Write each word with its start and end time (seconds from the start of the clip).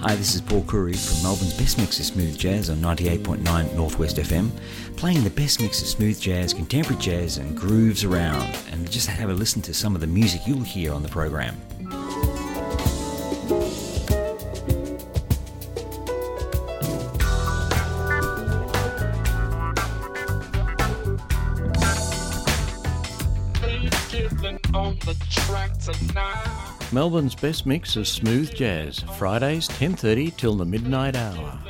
Hi, 0.00 0.14
this 0.14 0.36
is 0.36 0.40
Paul 0.40 0.62
Curry 0.62 0.92
from 0.92 1.24
Melbourne's 1.24 1.58
best 1.58 1.76
mix 1.76 1.98
of 1.98 2.04
smooth 2.04 2.38
jazz 2.38 2.70
on 2.70 2.76
98.9 2.76 3.74
Northwest 3.74 4.16
FM, 4.16 4.52
playing 4.96 5.24
the 5.24 5.30
best 5.30 5.60
mix 5.60 5.82
of 5.82 5.88
smooth 5.88 6.20
jazz, 6.20 6.54
contemporary 6.54 7.02
jazz, 7.02 7.38
and 7.38 7.56
grooves 7.56 8.04
around. 8.04 8.56
And 8.70 8.88
just 8.88 9.08
have 9.08 9.28
a 9.28 9.32
listen 9.32 9.60
to 9.62 9.74
some 9.74 9.96
of 9.96 10.00
the 10.00 10.06
music 10.06 10.42
you'll 10.46 10.60
hear 10.60 10.92
on 10.92 11.02
the 11.02 11.08
program. 11.08 11.60
Melbourne's 26.98 27.36
best 27.36 27.64
mix 27.64 27.94
of 27.94 28.08
smooth 28.08 28.52
jazz, 28.52 28.98
Fridays 29.18 29.68
10:30 29.68 30.36
till 30.36 30.56
the 30.56 30.64
midnight 30.64 31.14
hour. 31.14 31.67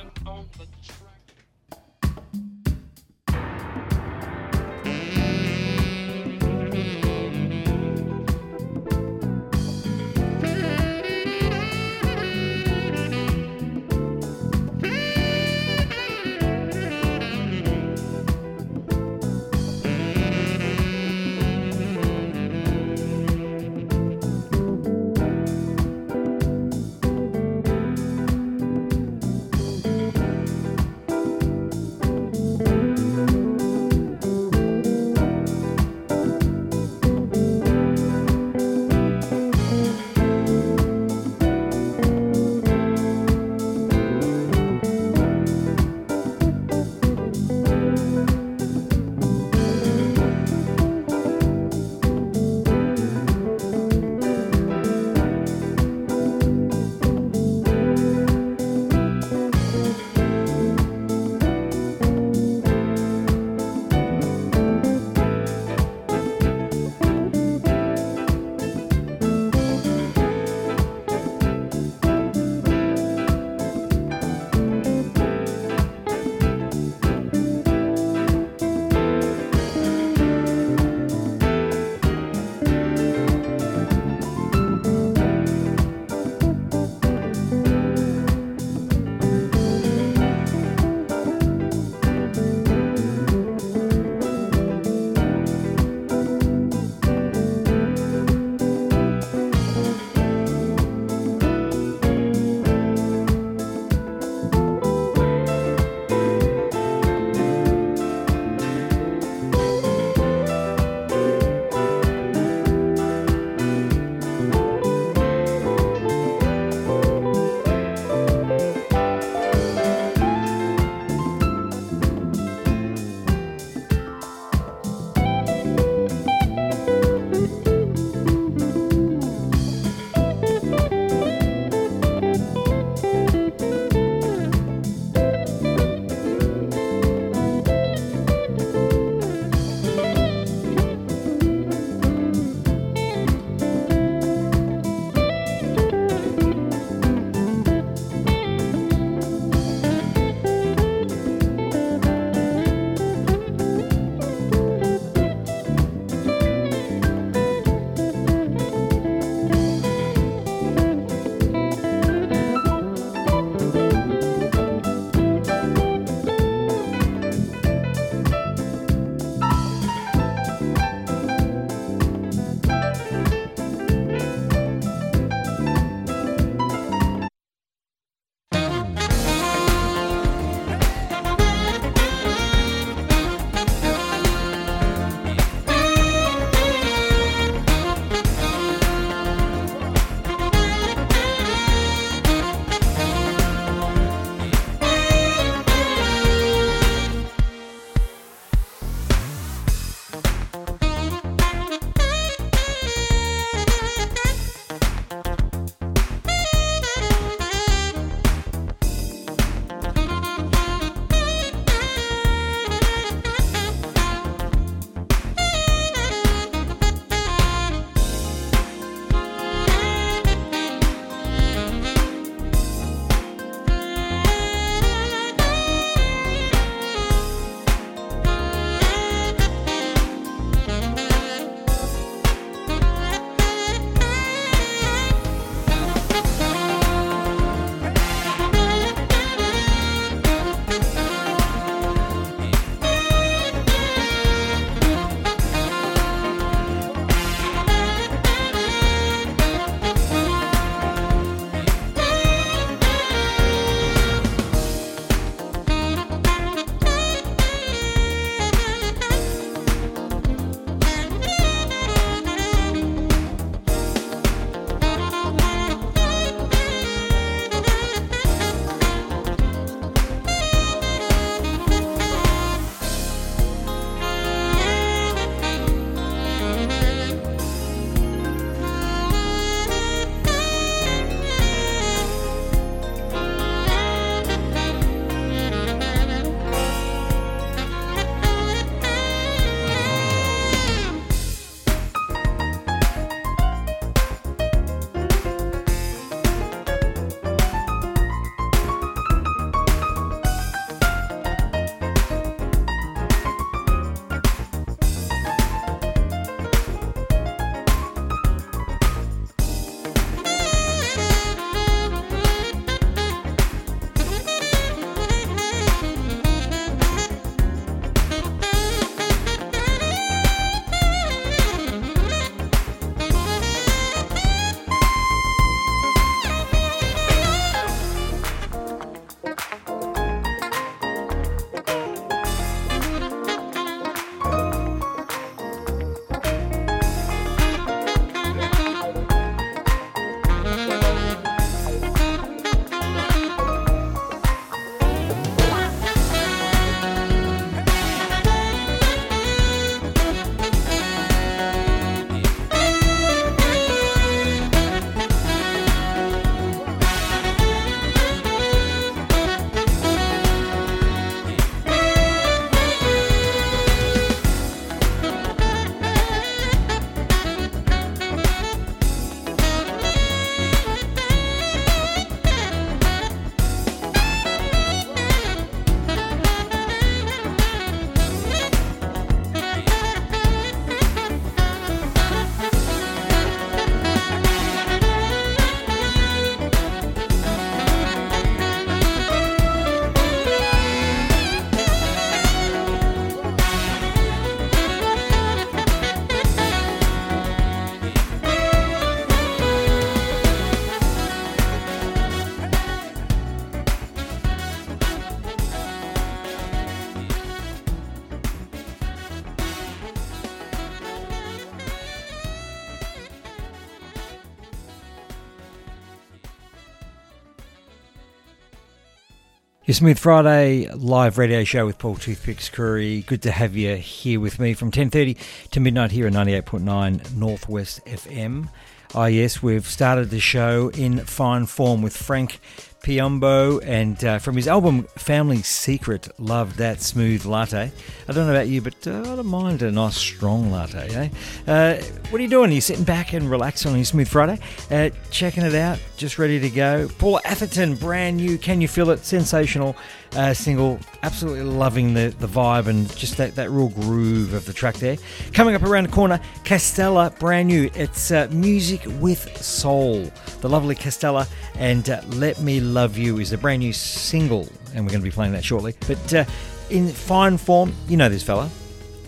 Your 419.69 419.75
Smooth 419.75 419.99
Friday 419.99 420.67
live 420.71 421.19
radio 421.19 421.45
show 421.45 421.67
with 421.67 421.77
Paul 421.77 421.97
Toothpicks 421.97 422.51
Curry. 422.51 423.03
Good 423.03 423.21
to 423.21 423.31
have 423.31 423.55
you 423.55 423.77
here 423.77 424.19
with 424.19 424.39
me 424.39 424.55
from 424.55 424.71
10.30 424.71 425.19
to 425.51 425.61
midnight 425.61 425.91
here 425.91 426.07
at 426.07 426.15
98.9 426.15 427.15
Northwest 427.15 427.85
FM. 427.85 428.49
Ah, 428.95 429.05
yes, 429.05 429.43
we've 429.43 429.67
started 429.67 430.09
the 430.09 430.21
show 430.21 430.71
in 430.71 431.01
fine 431.01 431.45
form 431.45 431.83
with 431.83 431.95
Frank 431.95 432.41
Piombo, 432.83 433.61
and 433.63 434.03
uh, 434.03 434.19
from 434.19 434.37
his 434.37 434.49
album 434.49 434.85
Family 434.97 435.43
Secret, 435.43 436.09
love 436.19 436.57
that 436.57 436.81
smooth 436.81 437.27
latte. 437.27 437.71
I 438.09 438.13
don't 438.13 438.27
know 438.27 438.33
about 438.33 438.49
you, 438.49 438.63
but 438.63 438.87
uh, 438.87 439.01
I 439.01 439.17
don't 439.17 439.27
mind 439.27 439.61
a 439.61 439.71
nice 439.71 439.95
strong 439.95 440.51
latte. 440.51 440.89
Eh? 440.89 441.09
Uh, 441.47 441.77
what 442.09 442.19
are 442.19 442.23
you 442.23 442.31
doing? 442.31 442.51
Are 442.51 442.55
you 442.55 442.63
sitting 442.63 442.85
back 442.85 443.13
and 443.13 443.31
relaxing 443.31 443.73
on 443.73 443.77
your 443.77 443.85
Smooth 443.85 444.09
Friday? 444.09 444.41
Uh, 444.71 444.89
checking 445.11 445.45
it 445.45 445.55
out, 445.55 445.79
just 445.99 446.19
ready 446.19 446.41
to 446.41 446.49
go. 446.49 446.89
Paul 446.97 447.21
Atherton, 447.27 447.75
brand 447.75 448.17
new. 448.17 448.39
Can 448.39 448.63
you 448.63 448.69
feel 448.69 448.89
it? 448.89 449.05
Sensational 449.05 449.77
uh, 450.17 450.33
single. 450.33 450.79
Absolutely 451.03 451.43
loving 451.43 451.93
the, 451.93 452.15
the 452.19 452.27
vibe 452.27 452.67
and 452.67 452.91
just 452.97 453.19
that, 453.19 453.35
that 453.35 453.51
real 453.51 453.69
groove 453.69 454.33
of 454.33 454.47
the 454.47 454.55
track 454.55 454.77
there. 454.77 454.97
Coming 455.35 455.55
up 455.55 455.63
around 455.63 455.85
the 455.85 455.93
corner, 455.93 456.19
Castella, 456.45 457.17
brand 457.19 457.49
new. 457.49 457.71
It's 457.75 458.11
uh, 458.11 458.27
music 458.31 458.81
with 459.01 459.37
soul. 459.37 460.11
The 460.41 460.49
lovely 460.49 460.77
Castella 460.77 461.29
and 461.57 461.91
uh, 461.91 462.01
Let 462.07 462.41
Me 462.41 462.59
Love 462.61 462.97
You 462.97 463.19
is 463.19 463.35
a 463.35 463.39
brand 463.39 463.61
new 463.61 463.75
single, 463.75 464.49
and 464.75 464.87
we're 464.87 464.93
going 464.93 465.03
to 465.03 465.05
be 465.05 465.11
playing 465.11 465.33
that 465.33 465.45
shortly. 465.45 465.75
But 465.87 466.27
in 466.71 466.89
fine 466.89 467.37
form, 467.37 467.75
you 467.89 467.97
know 467.97 468.09
this 468.09 468.23
fella. 468.23 468.51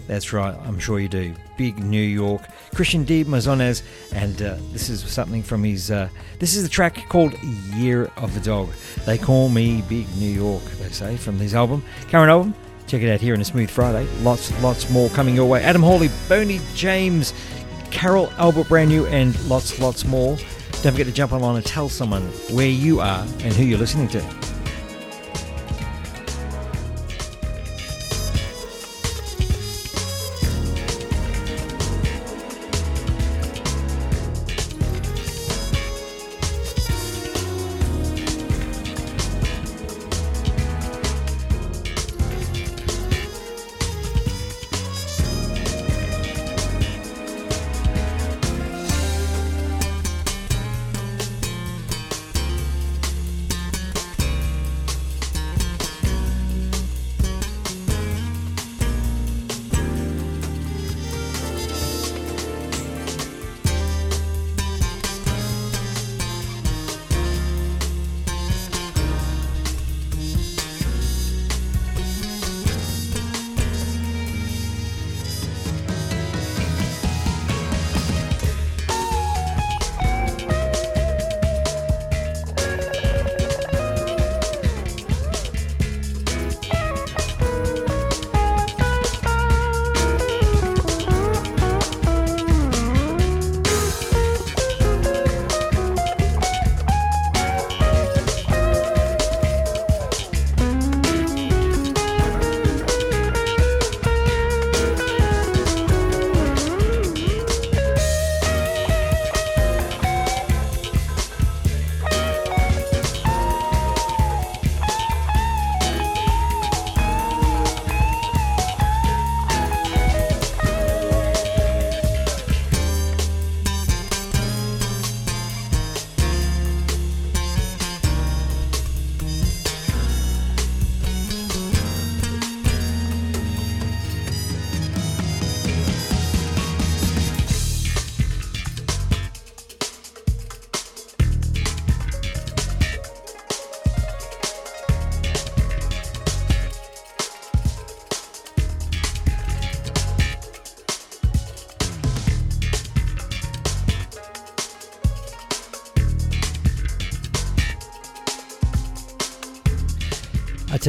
That's 0.07 0.33
right, 0.33 0.55
I'm 0.65 0.79
sure 0.79 0.99
you 0.99 1.09
do. 1.09 1.35
Big 1.57 1.79
New 1.79 2.03
York, 2.03 2.43
Christian 2.75 3.05
de 3.05 3.23
Mesones, 3.25 3.83
and 4.13 4.41
uh, 4.43 4.57
this 4.73 4.89
is 4.89 5.03
something 5.03 5.43
from 5.43 5.63
his. 5.63 5.91
Uh, 5.91 6.09
this 6.39 6.57
is 6.57 6.63
the 6.63 6.69
track 6.69 7.09
called 7.09 7.35
Year 7.75 8.11
of 8.17 8.35
the 8.35 8.41
Dog. 8.41 8.71
They 9.07 9.19
call 9.19 9.49
me 9.49 9.83
Big 9.89 10.07
New 10.17 10.31
York, 10.31 10.65
they 10.81 10.89
say, 10.89 11.17
from 11.17 11.39
his 11.39 11.55
album. 11.55 11.85
Current 12.09 12.31
album, 12.31 12.55
check 12.87 13.03
it 13.03 13.13
out 13.13 13.21
here 13.21 13.35
on 13.35 13.41
a 13.41 13.45
Smooth 13.45 13.71
Friday. 13.71 14.05
Lots, 14.23 14.51
lots 14.63 14.91
more 14.91 15.11
coming 15.11 15.35
your 15.35 15.49
way. 15.49 15.63
Adam 15.63 15.83
Hawley, 15.83 16.11
Boney 16.29 16.61
James, 16.75 17.35
Carol 17.91 18.33
Albert, 18.39 18.69
brand 18.69 18.89
new, 18.91 19.07
and 19.07 19.39
lots, 19.49 19.79
lots 19.79 20.05
more. 20.05 20.37
Don't 20.83 20.93
forget 20.93 21.07
to 21.07 21.13
jump 21.13 21.33
online 21.33 21.57
and 21.57 21.67
tell 21.67 21.89
someone 21.89 22.23
where 22.53 22.67
you 22.67 23.01
are 23.01 23.21
and 23.21 23.53
who 23.53 23.65
you're 23.65 23.79
listening 23.79 24.09
to. 24.09 24.60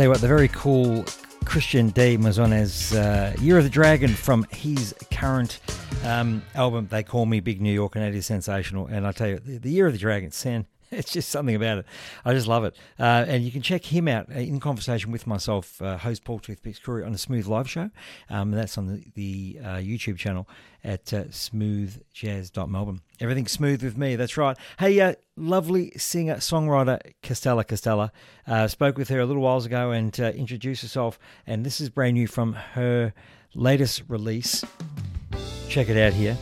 Tell 0.02 0.08
you 0.08 0.10
what, 0.10 0.22
the 0.22 0.28
very 0.28 0.48
cool 0.48 1.06
Christian 1.46 1.92
de 1.92 2.18
Mesones, 2.18 2.92
uh, 2.96 3.40
Year 3.40 3.60
of 3.60 3.64
the 3.64 3.70
Dragon 3.70 4.10
from 4.10 4.48
his 4.50 4.96
current 5.12 5.60
um, 6.04 6.42
album, 6.56 6.88
They 6.90 7.04
Call 7.04 7.28
Me 7.28 7.40
Big 7.40 7.62
New 7.62 7.72
York, 7.72 7.96
and 7.96 8.04
it 8.04 8.16
is 8.16 8.26
sensational. 8.26 8.88
And 8.88 9.06
I 9.06 9.12
tell 9.12 9.28
you, 9.28 9.38
the, 9.38 9.70
Year 9.70 9.86
of 9.86 9.94
the 9.94 10.00
Dragon, 10.00 10.32
San, 10.32 10.66
it's 10.98 11.12
just 11.12 11.30
something 11.30 11.56
about 11.56 11.80
it. 11.80 11.86
I 12.26 12.34
just 12.34 12.48
love 12.48 12.64
it. 12.64 12.76
Uh, 13.00 13.26
and 13.28 13.44
you 13.44 13.52
can 13.52 13.62
check 13.62 13.86
him 13.86 14.08
out 14.08 14.28
uh, 14.30 14.40
in 14.40 14.60
conversation 14.60 15.12
with 15.12 15.26
myself, 15.26 15.82
uh, 15.82 15.98
host 15.98 16.24
Paul 16.24 16.40
Toothpicks 16.40 16.80
Curry, 16.80 17.04
on 17.04 17.14
a 17.14 17.18
Smooth 17.18 17.48
Live 17.48 17.70
Show. 17.70 17.90
Um, 18.30 18.52
that's 18.52 18.78
on 18.78 18.88
the, 18.88 19.04
the 19.16 19.60
uh, 19.64 19.68
YouTube 19.78 20.18
channel 20.18 20.48
at 20.84 21.14
uh, 21.14 21.26
smoothjazz.melbourne. 21.26 23.02
Everything's 23.20 23.52
smooth 23.52 23.84
with 23.84 23.98
me, 23.98 24.16
that's 24.16 24.36
right. 24.36 24.58
Hey, 24.80 25.00
uh, 25.00 25.14
lovely 25.36 25.92
singer 25.98 26.36
songwriter 26.36 27.00
Castella 27.24 27.64
Castella. 27.64 28.12
Uh, 28.46 28.68
spoke 28.68 28.98
with 28.98 29.10
her 29.10 29.20
a 29.20 29.26
little 29.26 29.44
whiles 29.44 29.66
ago 29.66 29.92
and 29.92 30.20
uh, 30.20 30.26
introduced 30.32 30.82
herself, 30.82 31.20
and 31.48 31.66
this 31.66 31.80
is 31.80 31.90
brand 31.90 32.16
new 32.16 32.28
from 32.28 32.54
her 32.54 33.14
latest 33.54 34.04
release. 34.08 34.64
Check 35.70 35.90
it 35.90 35.98
out 35.98 36.14
here. 36.14 36.38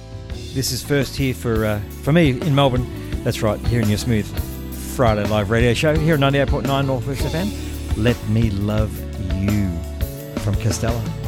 This 0.54 0.72
is 0.72 0.82
first 0.84 1.16
here 1.16 1.34
for 1.34 1.66
uh, 1.66 1.80
for 2.02 2.12
me 2.12 2.30
in 2.30 2.56
Melbourne. 2.56 3.09
That's 3.24 3.42
right, 3.42 3.60
here 3.68 3.82
in 3.82 3.90
your 3.90 3.98
smooth 3.98 4.26
Friday 4.96 5.26
live 5.28 5.50
radio 5.50 5.74
show 5.74 5.96
here 5.96 6.16
at 6.16 6.20
98.9 6.20 6.86
Northwest 6.86 7.22
FM. 7.22 7.98
Let 7.98 8.18
me 8.30 8.50
love 8.50 8.98
you 9.36 9.70
from 10.42 10.56
Castella. 10.56 11.19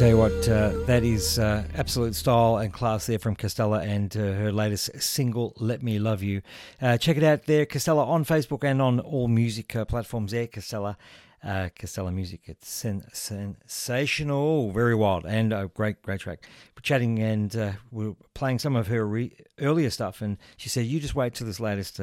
Tell 0.00 0.08
you 0.08 0.16
what, 0.16 0.48
uh, 0.48 0.70
that 0.86 1.04
is 1.04 1.38
uh, 1.38 1.62
absolute 1.74 2.14
style 2.14 2.56
and 2.56 2.72
class 2.72 3.04
there 3.04 3.18
from 3.18 3.36
Costella 3.36 3.86
and 3.86 4.16
uh, 4.16 4.20
her 4.20 4.50
latest 4.50 4.98
single, 4.98 5.52
Let 5.58 5.82
Me 5.82 5.98
Love 5.98 6.22
You. 6.22 6.40
Uh, 6.80 6.96
check 6.96 7.18
it 7.18 7.22
out 7.22 7.44
there, 7.44 7.66
Costella, 7.66 8.06
on 8.06 8.24
Facebook 8.24 8.64
and 8.64 8.80
on 8.80 8.98
all 9.00 9.28
music 9.28 9.76
uh, 9.76 9.84
platforms 9.84 10.32
there, 10.32 10.46
Costella. 10.46 10.96
Uh, 11.44 11.68
Costella 11.78 12.14
Music. 12.14 12.40
It's 12.46 12.70
sen- 12.70 13.04
sensational, 13.12 14.70
very 14.72 14.94
wild, 14.94 15.26
and 15.26 15.52
a 15.52 15.70
great, 15.74 16.00
great 16.00 16.20
track. 16.20 16.48
We're 16.74 16.80
chatting 16.80 17.18
and 17.18 17.54
uh, 17.54 17.72
we're 17.90 18.14
playing 18.32 18.58
some 18.58 18.76
of 18.76 18.86
her 18.86 19.06
re- 19.06 19.36
earlier 19.58 19.90
stuff, 19.90 20.22
and 20.22 20.38
she 20.56 20.70
said, 20.70 20.86
"You 20.86 21.00
just 21.00 21.14
wait 21.14 21.34
till 21.34 21.46
this 21.46 21.60
latest 21.60 22.00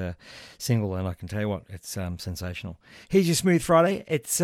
single, 0.60 0.94
and 0.96 1.08
I 1.08 1.14
can 1.16 1.28
tell 1.28 1.42
you 1.42 1.50
what, 1.50 1.64
it's 1.70 1.98
um, 1.98 2.20
sensational." 2.20 2.80
Here's 3.10 3.28
your 3.28 3.36
Smooth 3.36 3.62
Friday. 3.62 4.04
It's 4.08 4.42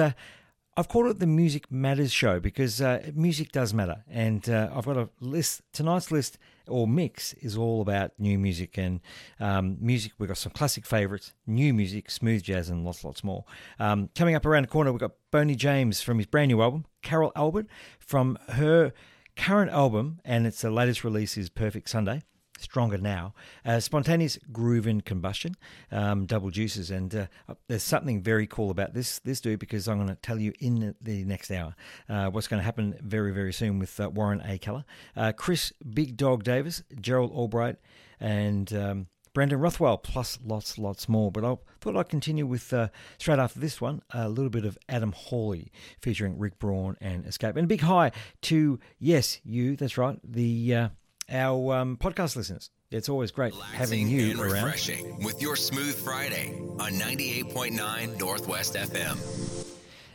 I've 0.76 0.88
called 0.88 1.06
it 1.06 1.20
the 1.20 1.28
Music 1.28 1.72
Matters 1.72 2.12
Show 2.12 2.40
because 2.40 2.82
uh, 2.82 3.12
music 3.14 3.52
does 3.52 3.76
matter, 3.76 4.04
and 4.10 4.50
uh, 4.50 4.72
I've 4.74 4.86
got 4.86 4.98
a 4.98 5.08
list. 5.20 5.62
Tonight's 5.72 6.10
list 6.10 6.40
or 6.68 6.88
mix 6.88 7.34
is 7.34 7.56
all 7.56 7.80
about 7.82 8.14
new 8.18 8.40
music 8.40 8.76
and 8.80 9.00
um, 9.40 9.78
music. 9.80 10.14
We've 10.18 10.28
got 10.28 10.38
some 10.38 10.52
classic 10.52 10.88
favourites, 10.88 11.36
new 11.46 11.76
music, 11.76 12.10
smooth 12.10 12.42
jazz, 12.42 12.70
and 12.70 12.84
lots, 12.84 13.04
lots 13.04 13.24
more. 13.24 13.46
Um, 13.78 14.10
coming 14.16 14.34
up 14.34 14.48
around 14.48 14.64
the 14.64 14.70
corner, 14.70 14.92
we've 14.92 15.00
got 15.00 15.12
Boney 15.30 15.56
James 15.56 16.02
from 16.02 16.18
his 16.18 16.26
brand 16.26 16.48
new 16.48 16.64
album, 16.64 16.86
Carol 17.04 17.32
Albert 17.36 17.68
from 18.00 18.40
her 18.50 18.94
current 19.36 19.70
album, 19.70 20.22
and 20.26 20.48
it's 20.48 20.62
the 20.62 20.72
latest 20.72 21.04
release 21.04 21.38
is 21.38 21.50
Perfect 21.50 21.88
Sunday. 21.88 22.24
Stronger 22.64 22.98
Now, 22.98 23.34
uh, 23.66 23.80
Spontaneous 23.80 24.40
Groove 24.52 25.04
Combustion, 25.06 25.56
um, 25.92 26.26
Double 26.26 26.50
Juices. 26.50 26.90
And 26.92 27.14
uh, 27.14 27.28
uh, 27.48 27.56
there's 27.68 27.84
something 27.84 28.22
very 28.22 28.48
cool 28.48 28.72
about 28.72 28.94
this 28.94 29.20
this 29.20 29.42
dude 29.42 29.60
because 29.60 29.88
I'm 29.88 29.98
going 29.98 30.10
to 30.10 30.16
tell 30.16 30.40
you 30.40 30.54
in 30.60 30.96
the 31.02 31.24
next 31.26 31.52
hour 31.52 31.76
uh, 32.10 32.30
what's 32.30 32.48
going 32.48 32.60
to 32.60 32.66
happen 32.66 32.96
very, 33.02 33.32
very 33.32 33.54
soon 33.54 33.80
with 33.80 34.00
uh, 34.00 34.10
Warren 34.10 34.42
A. 34.46 34.58
Keller, 34.58 34.86
uh, 35.16 35.32
Chris 35.34 35.74
Big 35.94 36.18
Dog 36.18 36.44
Davis, 36.44 36.84
Gerald 37.00 37.32
Albright, 37.32 37.78
and. 38.20 38.72
Um, 38.74 39.08
Brendan 39.34 39.60
Rothwell, 39.60 39.98
plus 39.98 40.38
lots, 40.46 40.78
lots 40.78 41.10
more. 41.10 41.32
But 41.32 41.44
I 41.44 41.58
thought 41.82 41.98
I'd 41.98 42.08
continue 42.08 42.46
with, 42.46 42.72
uh, 42.72 42.90
straight 43.18 43.40
after 43.40 43.60
this 43.60 43.82
one, 43.82 44.04
a 44.12 44.30
little 44.30 44.52
bit 44.52 44.64
of 44.64 44.78
Adam 44.88 45.12
Hawley 45.12 45.72
featuring 46.00 46.38
Rick 46.38 46.60
Braun 46.60 46.98
and 47.02 47.26
Escape. 47.26 47.56
And 47.56 47.66
a 47.66 47.68
big 47.68 47.82
hi 47.82 48.12
to, 48.44 48.80
yes, 49.00 49.40
you, 49.44 49.76
that's 49.76 49.98
right, 49.98 50.20
the 50.24 50.76
uh, 50.76 50.90
our 51.30 51.76
um, 51.76 51.98
podcast 51.98 52.36
listeners. 52.36 52.70
It's 52.92 53.10
always 53.10 53.32
great 53.32 53.54
Relaxing 53.54 53.78
having 53.78 54.08
you 54.08 54.32
and 54.32 54.40
around. 54.40 54.66
Refreshing 54.66 55.24
with 55.24 55.42
your 55.42 55.56
Smooth 55.56 55.96
Friday 55.96 56.54
on 56.80 56.92
98.9 56.94 58.20
Northwest 58.20 58.76
FM. 58.76 59.70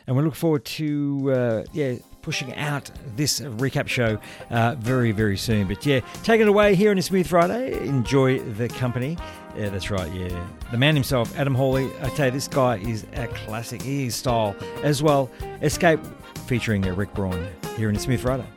And 0.07 0.15
we 0.17 0.23
look 0.23 0.35
forward 0.35 0.65
to 0.65 1.31
uh, 1.31 1.63
yeah 1.71 1.95
pushing 2.21 2.53
out 2.55 2.89
this 3.15 3.39
recap 3.39 3.87
show 3.87 4.19
uh, 4.49 4.75
very 4.79 5.11
very 5.11 5.37
soon. 5.37 5.67
But 5.67 5.85
yeah, 5.85 5.99
take 6.23 6.41
it 6.41 6.47
away 6.47 6.73
here 6.75 6.91
on 6.91 6.97
a 6.97 7.01
Smooth 7.01 7.27
Friday. 7.27 7.73
Enjoy 7.87 8.39
the 8.39 8.69
company. 8.69 9.17
Yeah, 9.57 9.69
that's 9.69 9.91
right. 9.91 10.11
Yeah, 10.13 10.47
the 10.71 10.77
man 10.77 10.95
himself, 10.95 11.37
Adam 11.37 11.53
Hawley. 11.53 11.89
I 12.01 12.09
tell 12.09 12.27
you, 12.27 12.31
this 12.31 12.47
guy 12.47 12.77
is 12.77 13.05
a 13.13 13.27
classic. 13.27 13.81
He 13.81 14.07
is 14.07 14.15
style 14.15 14.55
as 14.83 15.03
well. 15.03 15.29
Escape 15.61 15.99
featuring 16.47 16.81
Rick 16.81 17.13
Braun 17.13 17.47
here 17.75 17.89
in 17.89 17.95
a 17.95 17.99
Smooth 17.99 18.21
Friday. 18.21 18.47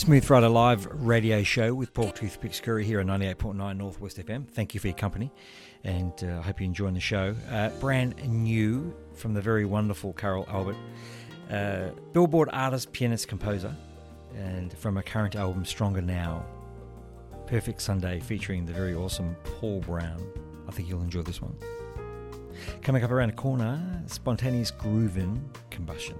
Smooth 0.00 0.24
Friday 0.24 0.46
Live 0.46 0.86
radio 0.86 1.42
show 1.42 1.74
with 1.74 1.92
Paul 1.92 2.10
Toothpicks 2.10 2.58
Curry 2.58 2.86
here 2.86 3.00
on 3.00 3.06
98.9 3.08 3.76
Northwest 3.76 4.16
FM. 4.16 4.48
Thank 4.48 4.72
you 4.72 4.80
for 4.80 4.86
your 4.86 4.96
company 4.96 5.30
and 5.84 6.14
uh, 6.22 6.38
I 6.38 6.40
hope 6.40 6.58
you're 6.58 6.68
enjoying 6.68 6.94
the 6.94 7.00
show. 7.00 7.36
Uh, 7.50 7.68
brand 7.80 8.16
new 8.26 8.96
from 9.12 9.34
the 9.34 9.42
very 9.42 9.66
wonderful 9.66 10.14
Carol 10.14 10.46
Albert, 10.48 10.76
uh, 11.50 11.90
Billboard 12.14 12.48
artist, 12.50 12.90
pianist, 12.92 13.28
composer, 13.28 13.76
and 14.34 14.72
from 14.72 14.96
her 14.96 15.02
current 15.02 15.36
album, 15.36 15.66
Stronger 15.66 16.00
Now. 16.00 16.46
Perfect 17.46 17.82
Sunday 17.82 18.20
featuring 18.20 18.64
the 18.64 18.72
very 18.72 18.94
awesome 18.94 19.36
Paul 19.44 19.80
Brown. 19.80 20.26
I 20.66 20.70
think 20.70 20.88
you'll 20.88 21.02
enjoy 21.02 21.20
this 21.20 21.42
one. 21.42 21.54
Coming 22.80 23.04
up 23.04 23.10
around 23.10 23.32
the 23.32 23.36
corner, 23.36 24.02
Spontaneous 24.06 24.70
Groovin' 24.70 25.42
Combustion. 25.70 26.16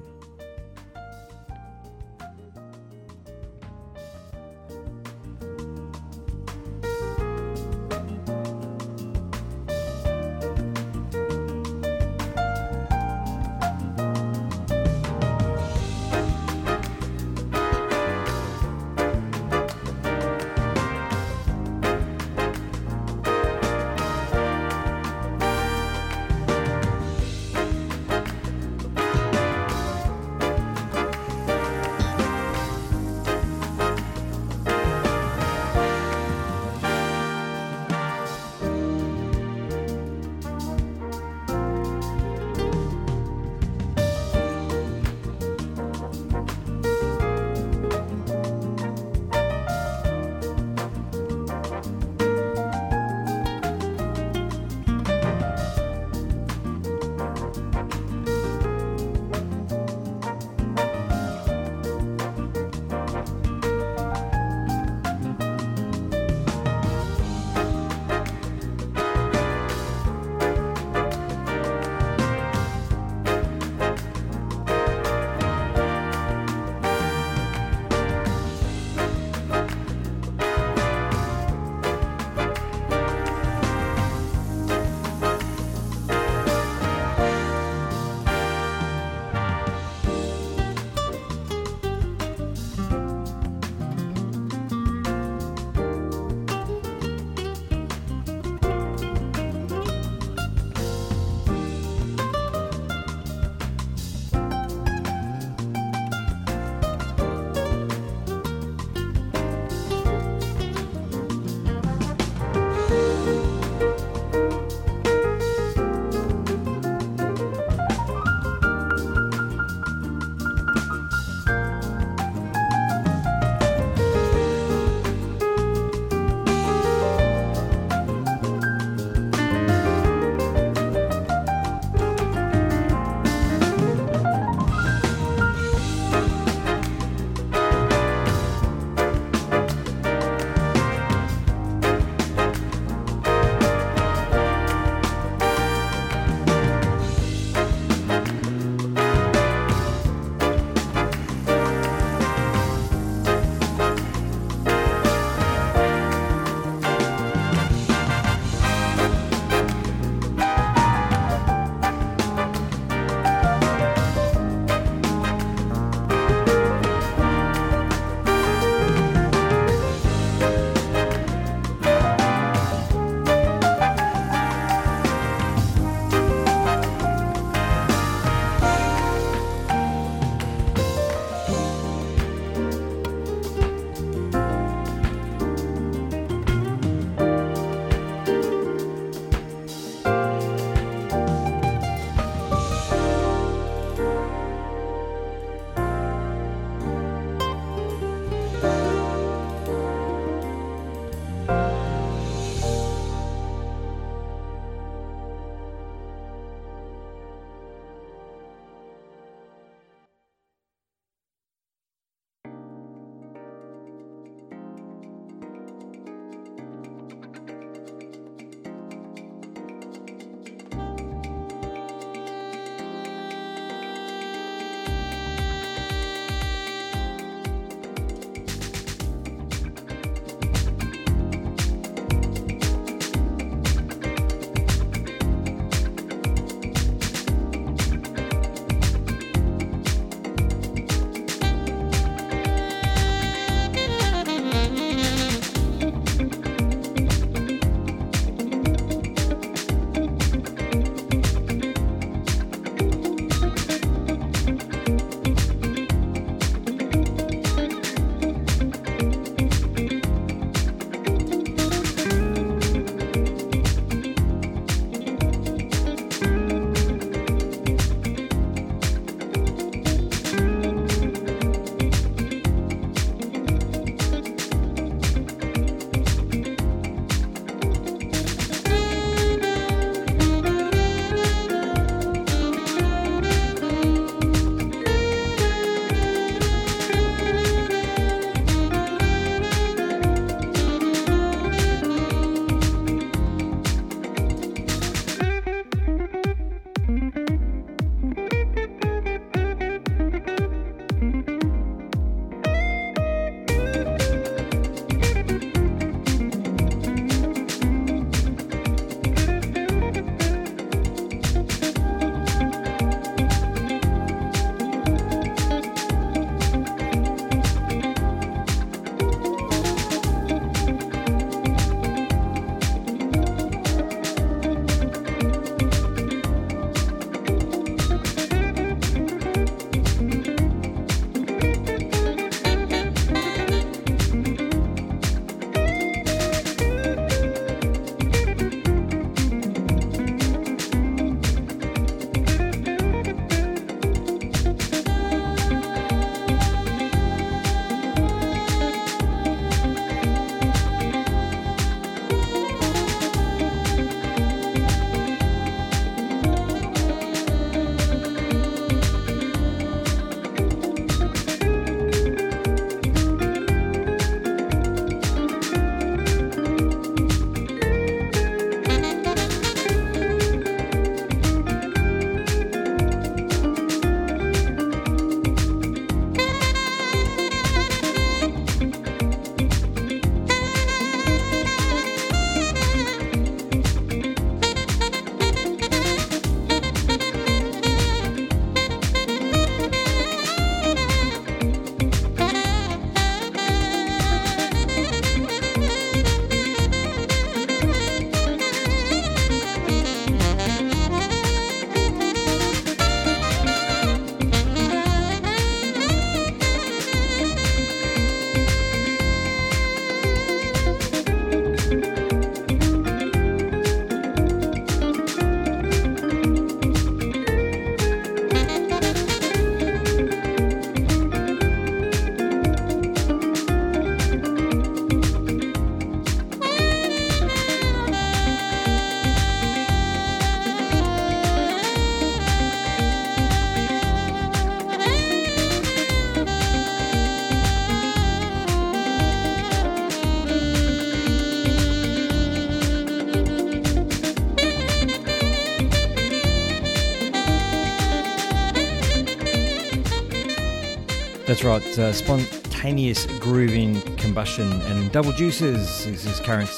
That's 451.40 451.78
right, 451.78 451.78
uh, 451.78 451.92
spontaneous 451.94 453.06
grooving 453.18 453.80
combustion 453.96 454.52
and 454.52 454.92
double 454.92 455.12
juices 455.12 455.86
is 455.86 456.02
his 456.02 456.20
current 456.20 456.50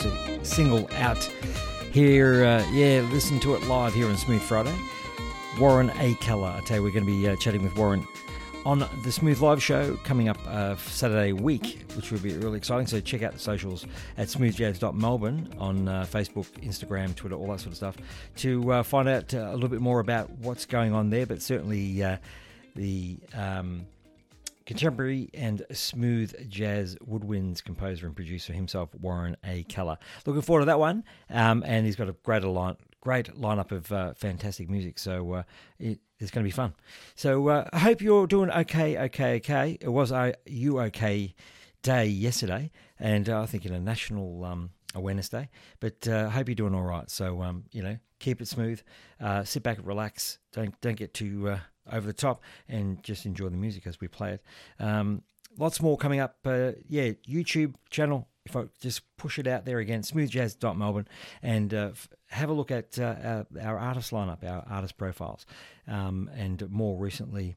single 0.45 0.89
out 0.95 1.23
here. 1.93 2.45
Uh, 2.45 2.69
yeah, 2.73 3.07
listen 3.13 3.39
to 3.41 3.55
it 3.55 3.63
live 3.69 3.95
here 3.95 4.09
on 4.09 4.17
Smooth 4.17 4.43
Friday. 4.43 4.77
Warren 5.61 5.93
A. 6.01 6.15
Keller. 6.17 6.49
I 6.49 6.61
tell 6.67 6.79
you, 6.79 6.83
we're 6.83 6.91
going 6.91 7.07
to 7.07 7.13
be 7.13 7.29
uh, 7.29 7.37
chatting 7.37 7.63
with 7.63 7.77
Warren 7.77 8.05
on 8.67 8.81
the 9.05 9.13
Smooth 9.13 9.39
Live 9.39 9.63
show 9.63 9.95
coming 10.03 10.29
up 10.29 10.39
uh, 10.49 10.75
Saturday 10.79 11.33
week, 11.33 11.85
which 11.95 12.11
will 12.11 12.19
be 12.19 12.35
really 12.39 12.59
exciting. 12.59 12.89
So 12.89 12.99
check 12.99 13.23
out 13.23 13.35
the 13.35 13.39
socials 13.39 13.87
at 14.19 14.27
smoothjazz.melbourne 14.27 15.55
on 15.59 15.87
uh, 15.87 16.07
Facebook, 16.11 16.49
Instagram, 16.61 17.15
Twitter, 17.15 17.37
all 17.37 17.53
that 17.53 17.61
sort 17.61 17.71
of 17.71 17.77
stuff 17.77 17.97
to 18.39 18.73
uh, 18.73 18.83
find 18.83 19.09
out 19.09 19.33
uh, 19.33 19.51
a 19.53 19.55
little 19.55 19.69
bit 19.69 19.81
more 19.81 20.01
about 20.01 20.29
what's 20.41 20.67
going 20.67 20.93
on 20.93 21.11
there. 21.11 21.25
But 21.25 21.41
certainly 21.41 22.03
uh, 22.03 22.17
the 22.75 23.19
um, 23.33 23.87
contemporary 24.67 25.31
and 25.35 25.65
smooth 25.73 26.49
jazz 26.49 26.97
woodwinds 27.07 27.63
composer 27.63 28.07
and 28.07 28.17
producer 28.17 28.53
himself, 28.53 28.95
Warren 28.95 29.37
A. 29.45 29.65
Keller. 29.65 29.99
Looking 30.27 30.43
forward 30.43 30.63
to 30.63 30.67
that 30.67 30.79
one. 30.79 31.05
Um, 31.31 31.63
and 31.67 31.87
he's 31.87 31.97
got 31.97 32.09
a 32.09 32.17
great 32.25 32.45
line, 32.45 32.77
great 33.01 33.35
lineup 33.35 33.73
of 33.73 33.91
uh, 33.93 34.15
fantastic 34.15 34.69
music. 34.71 34.99
So 34.99 35.33
uh, 35.33 35.43
it, 35.79 36.01
it's 36.19 36.31
going 36.31 36.45
to 36.45 36.49
be 36.49 36.53
fun. 36.53 36.75
So 37.15 37.49
uh, 37.49 37.69
I 37.73 37.79
hope 37.79 38.01
you're 38.01 38.27
doing 38.27 38.51
okay, 38.51 38.97
okay, 38.99 39.37
okay. 39.37 39.79
It 39.81 39.89
was 39.89 40.13
a 40.13 40.35
you 40.47 40.81
okay 40.83 41.35
day 41.83 42.07
yesterday, 42.07 42.71
and 42.99 43.29
uh, 43.29 43.43
I 43.43 43.47
think 43.47 43.67
in 43.67 43.75
a 43.75 43.81
national 43.81 44.45
um, 44.45 44.71
awareness 44.95 45.29
day. 45.29 45.51
But 45.81 46.07
uh, 46.09 46.27
I 46.29 46.31
hope 46.31 46.49
you're 46.49 46.55
doing 46.55 46.75
all 46.75 46.83
right. 46.83 47.11
So 47.11 47.43
um, 47.43 47.65
you 47.73 47.83
know, 47.83 47.99
keep 48.21 48.41
it 48.41 48.49
smooth. 48.49 48.81
Uh, 49.21 49.45
sit 49.45 49.63
back, 49.63 49.79
relax. 49.83 50.39
Don't 50.53 50.81
don't 50.81 50.97
get 50.97 51.13
too 51.13 51.59
over 51.91 52.07
the 52.07 52.13
top 52.13 52.43
and 52.69 53.03
just 53.03 53.27
enjoy 53.27 53.49
the 53.49 53.57
music 53.57 53.87
as 53.87 54.01
we 54.01 54.09
play 54.09 54.33
it. 54.33 54.43
Um, 54.79 55.23
lots 55.59 55.81
more 55.81 55.97
coming 55.97 56.21
up. 56.21 56.37
Uh, 56.45 56.73
yeah, 56.89 57.13
YouTube 57.29 57.75
channel. 57.91 58.29
If 58.45 58.57
I 58.57 58.65
just 58.81 59.03
push 59.17 59.39
it 59.39 59.47
out 59.47 59.67
there 59.67 59.79
again, 59.79 60.03
smoothjazz.melbourne, 60.03 61.07
and 61.43 61.73
uh, 61.73 61.91
f- 61.93 62.09
have 62.31 62.51
a 62.51 62.53
look 62.53 62.73
at 62.73 62.99
uh, 62.99 63.15
our, 63.25 63.47
our, 63.63 63.79
artist 63.79 64.11
lineup, 64.11 64.43
our 64.43 64.67
artist 64.69 64.97
profiles. 64.97 65.47
Um, 65.87 66.29
and 66.35 66.69
more 66.69 66.99
recently, 66.99 67.55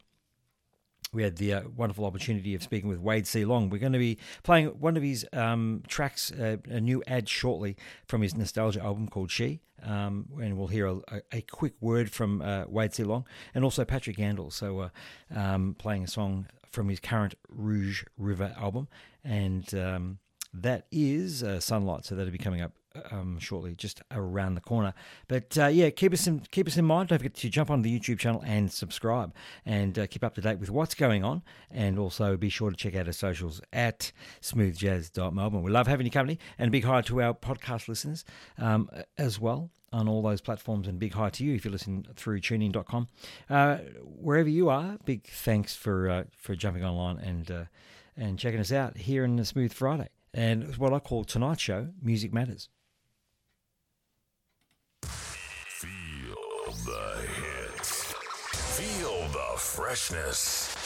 we 1.15 1.23
had 1.23 1.38
the 1.38 1.54
uh, 1.54 1.62
wonderful 1.75 2.06
opportunity 2.06 2.54
of 2.54 2.62
speaking 2.62 2.89
with 2.89 2.99
Wade 2.99 3.25
C. 3.25 3.45
Long. 3.45 3.69
We're 3.69 3.80
going 3.80 3.93
to 3.93 3.99
be 3.99 4.17
playing 4.43 4.67
one 4.67 4.97
of 4.97 5.04
his 5.04 5.25
um, 5.32 5.82
tracks, 5.88 6.30
uh, 6.32 6.58
a 6.65 6.82
new 6.82 7.01
ad 7.08 7.30
shortly 7.30 7.78
from 8.06 8.21
his 8.21 8.36
nostalgia 8.36 8.84
album 8.84 9.08
called 9.08 9.32
She. 9.32 9.62
Um, 9.82 10.28
and 10.41 10.58
we'll 10.58 10.67
hear 10.67 10.88
a, 10.88 11.21
a 11.32 11.41
quick 11.41 11.73
word 11.80 12.12
from 12.12 12.41
uh, 12.41 12.65
Wade 12.67 12.93
C. 12.93 13.04
Long 13.04 13.25
and 13.54 13.63
also 13.63 13.86
Patrick 13.86 14.17
Yandall. 14.17 14.51
So, 14.51 14.80
uh, 14.80 14.89
um, 15.34 15.75
playing 15.80 16.04
a 16.04 16.08
song 16.08 16.47
from 16.69 16.89
his 16.89 16.99
current 16.99 17.36
Rouge 17.47 18.04
River 18.17 18.54
album. 18.60 18.89
And 19.23 19.73
um, 19.73 20.19
that 20.54 20.86
is 20.91 21.43
uh, 21.43 21.62
Sunlight. 21.62 22.04
So, 22.04 22.15
that'll 22.15 22.32
be 22.32 22.38
coming 22.38 22.62
up 22.62 22.73
um, 23.12 23.39
shortly, 23.39 23.75
just 23.75 24.01
around 24.12 24.55
the 24.55 24.62
corner. 24.62 24.93
But 25.27 25.58
uh, 25.58 25.67
yeah, 25.67 25.89
keep 25.89 26.13
us 26.13 26.27
in 26.27 26.41
keep 26.51 26.67
us 26.67 26.77
in 26.77 26.86
mind. 26.86 27.10
Don't 27.10 27.19
forget 27.19 27.36
to 27.36 27.49
jump 27.49 27.69
on 27.69 27.81
the 27.81 27.99
YouTube 27.99 28.19
channel 28.19 28.43
and 28.45 28.71
subscribe, 28.71 29.34
and 29.65 29.97
uh, 29.97 30.08
keep 30.08 30.23
up 30.23 30.36
to 30.36 30.41
date 30.41 30.60
with 30.60 30.69
what's 30.69 30.95
going 30.95 31.23
on. 31.23 31.43
And 31.71 31.99
also 31.99 32.38
be 32.38 32.49
sure 32.49 32.71
to 32.71 32.75
check 32.75 32.95
out 32.95 33.08
our 33.08 33.13
socials 33.13 33.62
at 33.73 34.12
smoothjazz.melbourne. 34.41 35.63
We 35.63 35.71
love 35.71 35.88
having 35.88 36.05
you 36.05 36.12
company, 36.12 36.39
and 36.58 36.69
a 36.69 36.71
big 36.71 36.84
hi 36.84 37.01
to 37.01 37.21
our 37.21 37.34
podcast 37.34 37.88
listeners 37.88 38.25
um, 38.58 38.89
as 39.17 39.39
well 39.39 39.71
on 39.95 40.10
all 40.10 40.21
those 40.21 40.41
platforms 40.41 40.88
and 40.88 40.99
big 40.99 41.13
hi 41.13 41.29
to 41.29 41.43
you 41.45 41.55
if 41.55 41.63
you 41.63 41.71
listen 41.71 42.05
through 42.15 42.41
tunein.com. 42.41 43.08
Uh, 43.49 43.77
wherever 44.03 44.49
you 44.49 44.69
are, 44.69 44.97
big 45.05 45.25
thanks 45.27 45.75
for 45.75 46.10
uh, 46.10 46.23
for 46.38 46.55
jumping 46.55 46.84
online 46.84 47.17
and 47.19 47.49
uh, 47.49 47.63
and 48.17 48.38
checking 48.38 48.60
us 48.60 48.71
out 48.71 48.97
here 48.97 49.23
in 49.23 49.36
the 49.38 49.45
Smooth 49.45 49.74
Friday. 49.74 50.09
And 50.34 50.76
what 50.76 50.91
I 50.91 50.99
call 50.99 51.24
tonight's 51.24 51.61
show, 51.61 51.89
Music 52.01 52.34
Matters. 52.34 52.67
The 56.86 57.17
hits. 57.41 58.13
Feel 58.77 59.27
the 59.29 59.57
freshness. 59.57 60.84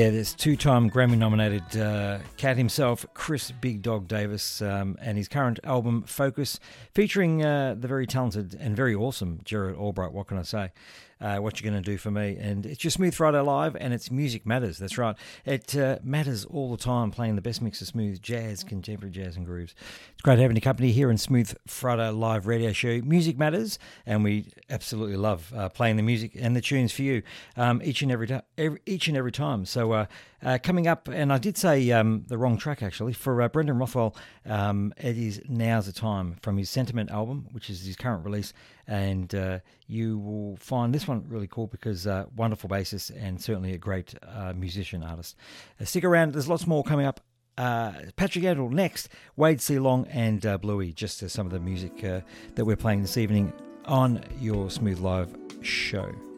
Yeah, 0.00 0.08
there's 0.08 0.32
two-time 0.32 0.88
Grammy-nominated 0.88 1.76
uh, 1.76 2.20
cat 2.38 2.56
himself, 2.56 3.04
Chris 3.12 3.50
Big 3.50 3.82
Dog 3.82 4.08
Davis, 4.08 4.62
um, 4.62 4.96
and 4.98 5.18
his 5.18 5.28
current 5.28 5.60
album 5.62 6.04
Focus, 6.04 6.58
featuring 6.94 7.44
uh, 7.44 7.76
the 7.78 7.86
very 7.86 8.06
talented 8.06 8.56
and 8.58 8.74
very 8.74 8.94
awesome 8.94 9.40
Gerald 9.44 9.76
Albright. 9.76 10.12
What 10.12 10.28
can 10.28 10.38
I 10.38 10.42
say? 10.42 10.72
Uh, 11.20 11.36
what 11.38 11.60
you're 11.60 11.70
going 11.70 11.82
to 11.82 11.90
do 11.90 11.98
for 11.98 12.10
me. 12.10 12.36
And 12.38 12.64
it's 12.66 12.82
your 12.82 12.90
Smooth 12.90 13.14
Friday 13.14 13.40
Live, 13.40 13.76
and 13.76 13.92
it's 13.92 14.10
Music 14.10 14.46
Matters. 14.46 14.78
That's 14.78 14.98
right. 14.98 15.16
It 15.44 15.76
uh, 15.76 15.98
matters 16.02 16.44
all 16.44 16.70
the 16.70 16.82
time, 16.82 17.10
playing 17.10 17.36
the 17.36 17.42
best 17.42 17.62
mix 17.62 17.80
of 17.80 17.86
smooth 17.86 18.20
jazz, 18.22 18.64
contemporary 18.64 19.12
jazz, 19.12 19.36
and 19.36 19.46
grooves. 19.46 19.74
It's 20.12 20.22
great 20.22 20.38
having 20.38 20.56
your 20.56 20.62
company 20.62 20.92
here 20.92 21.10
in 21.10 21.18
Smooth 21.18 21.54
Friday 21.66 22.10
Live 22.10 22.46
radio 22.46 22.72
show. 22.72 23.00
Music 23.02 23.38
Matters, 23.38 23.78
and 24.06 24.24
we 24.24 24.52
absolutely 24.68 25.16
love 25.16 25.52
uh, 25.56 25.68
playing 25.68 25.96
the 25.96 26.02
music 26.02 26.32
and 26.38 26.56
the 26.56 26.60
tunes 26.60 26.92
for 26.92 27.02
you 27.02 27.22
um, 27.56 27.80
each 27.84 28.02
and 28.02 28.10
every, 28.10 28.28
every, 28.56 28.80
each 28.86 29.08
and 29.08 29.16
every 29.16 29.32
time. 29.32 29.64
So 29.66 29.92
uh, 29.92 30.06
uh, 30.42 30.58
coming 30.62 30.86
up, 30.86 31.08
and 31.08 31.32
I 31.32 31.38
did 31.38 31.58
say 31.58 31.90
um, 31.92 32.24
the 32.28 32.38
wrong 32.38 32.56
track 32.56 32.82
actually 32.82 33.12
for 33.12 33.42
uh, 33.42 33.48
Brendan 33.48 33.78
Rothwell. 33.78 34.16
Um, 34.46 34.94
it 34.96 35.18
is 35.18 35.42
now's 35.48 35.86
the 35.86 35.92
time 35.92 36.36
from 36.40 36.56
his 36.56 36.70
Sentiment 36.70 37.10
album, 37.10 37.48
which 37.52 37.68
is 37.68 37.84
his 37.84 37.96
current 37.96 38.24
release, 38.24 38.52
and 38.90 39.32
uh, 39.36 39.60
you 39.86 40.18
will 40.18 40.56
find 40.56 40.92
this 40.92 41.06
one 41.06 41.24
really 41.28 41.46
cool 41.46 41.68
because 41.68 42.08
uh, 42.08 42.26
wonderful 42.36 42.68
bassist 42.68 43.10
and 43.16 43.40
certainly 43.40 43.72
a 43.72 43.78
great 43.78 44.14
uh, 44.22 44.52
musician 44.54 45.04
artist. 45.04 45.36
Uh, 45.80 45.84
stick 45.84 46.04
around; 46.04 46.34
there's 46.34 46.48
lots 46.48 46.66
more 46.66 46.82
coming 46.84 47.06
up. 47.06 47.20
Patrick 47.56 48.44
Yandall 48.44 48.70
next, 48.70 49.10
Wade 49.36 49.60
C. 49.60 49.78
Long 49.78 50.06
and 50.06 50.40
Bluey, 50.62 50.92
just 50.92 51.28
some 51.28 51.46
of 51.46 51.52
the 51.52 51.60
music 51.60 52.00
that 52.00 52.64
we're 52.64 52.76
playing 52.76 53.02
this 53.02 53.18
evening 53.18 53.52
on 53.84 54.24
your 54.40 54.70
Smooth 54.70 54.98
Live 54.98 55.36
show. 55.60 56.29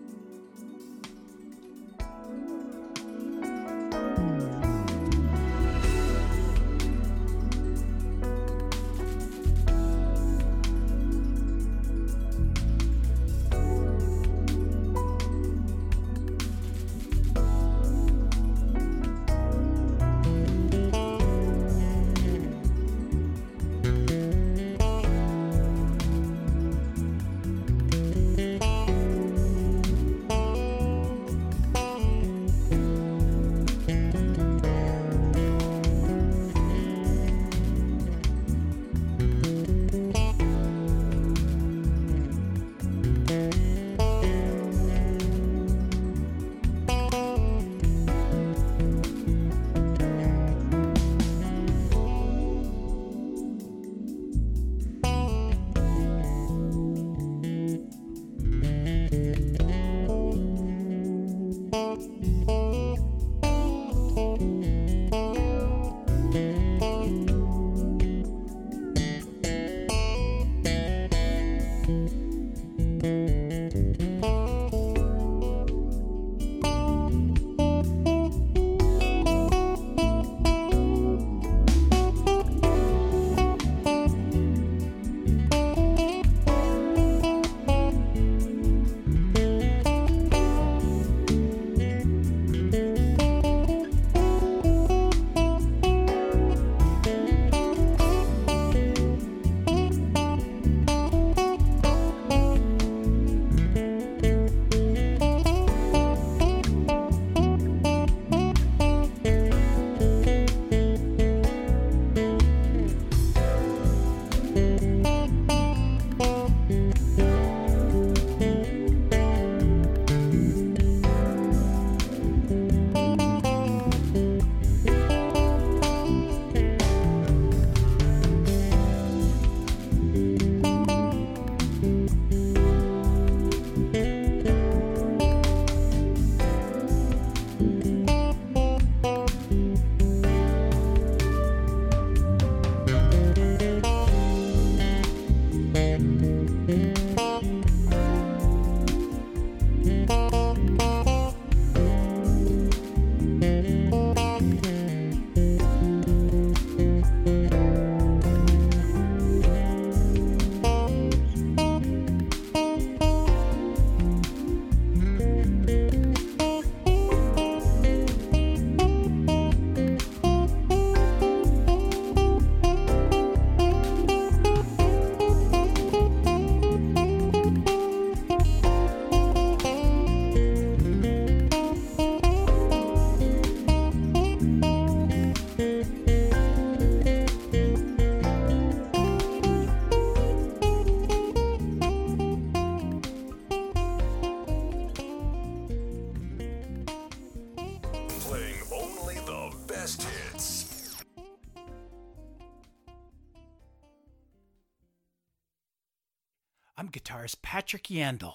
Patrick 207.73 207.85
Yandall, 207.85 208.35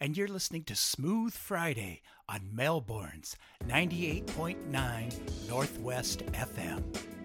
and 0.00 0.16
you're 0.16 0.28
listening 0.28 0.64
to 0.64 0.74
Smooth 0.74 1.34
Friday 1.34 2.00
on 2.26 2.48
Melbourne's 2.54 3.36
98.9 3.68 5.46
Northwest 5.46 6.24
FM. 6.32 7.17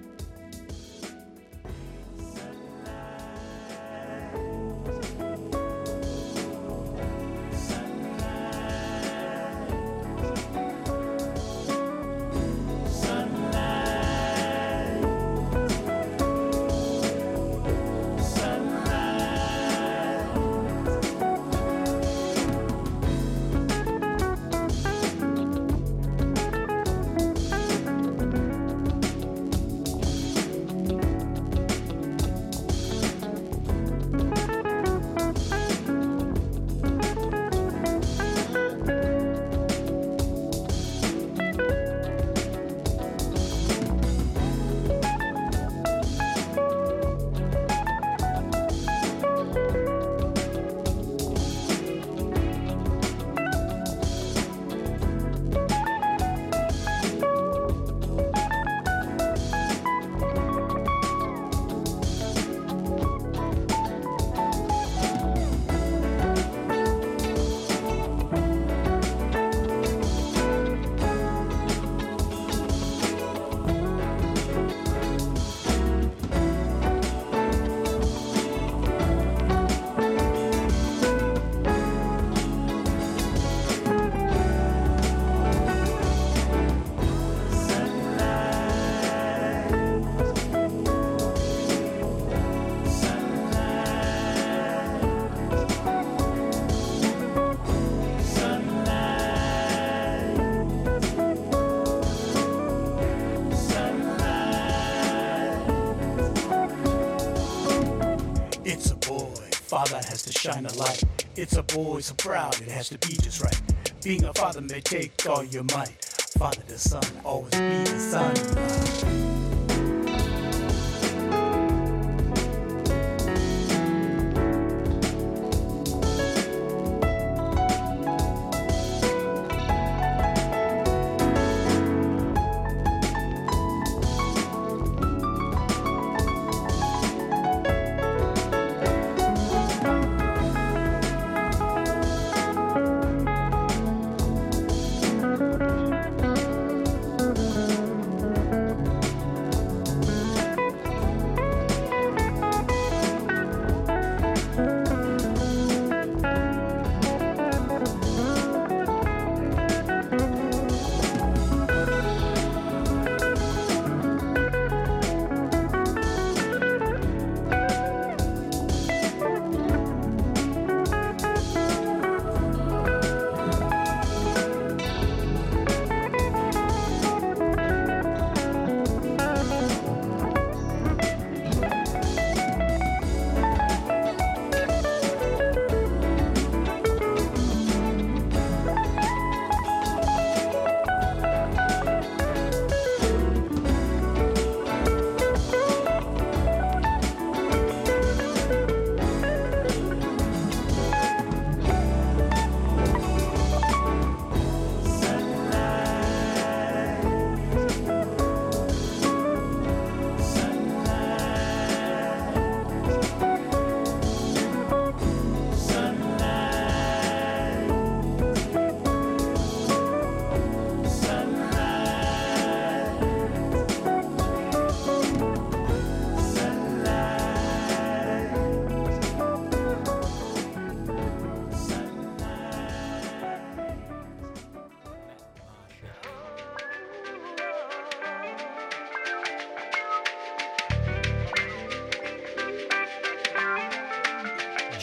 Shine 110.54 110.66
a 110.66 110.74
light. 110.74 111.04
It's 111.36 111.56
a 111.56 111.64
boy 111.64 112.00
so 112.02 112.14
proud, 112.16 112.60
it 112.62 112.70
has 112.70 112.90
to 112.90 112.98
be 113.00 113.14
just 113.14 113.42
right. 113.42 113.60
Being 114.04 114.24
a 114.26 114.34
father 114.34 114.62
may 114.62 114.82
take 114.82 115.14
all 115.28 115.44
your 115.44 115.64
might. 115.76 116.06
Father 116.38 116.62
to 116.68 116.78
son, 116.78 117.04
always 117.24 117.52
be 117.52 117.84
the 117.84 118.00
son. 118.00 119.33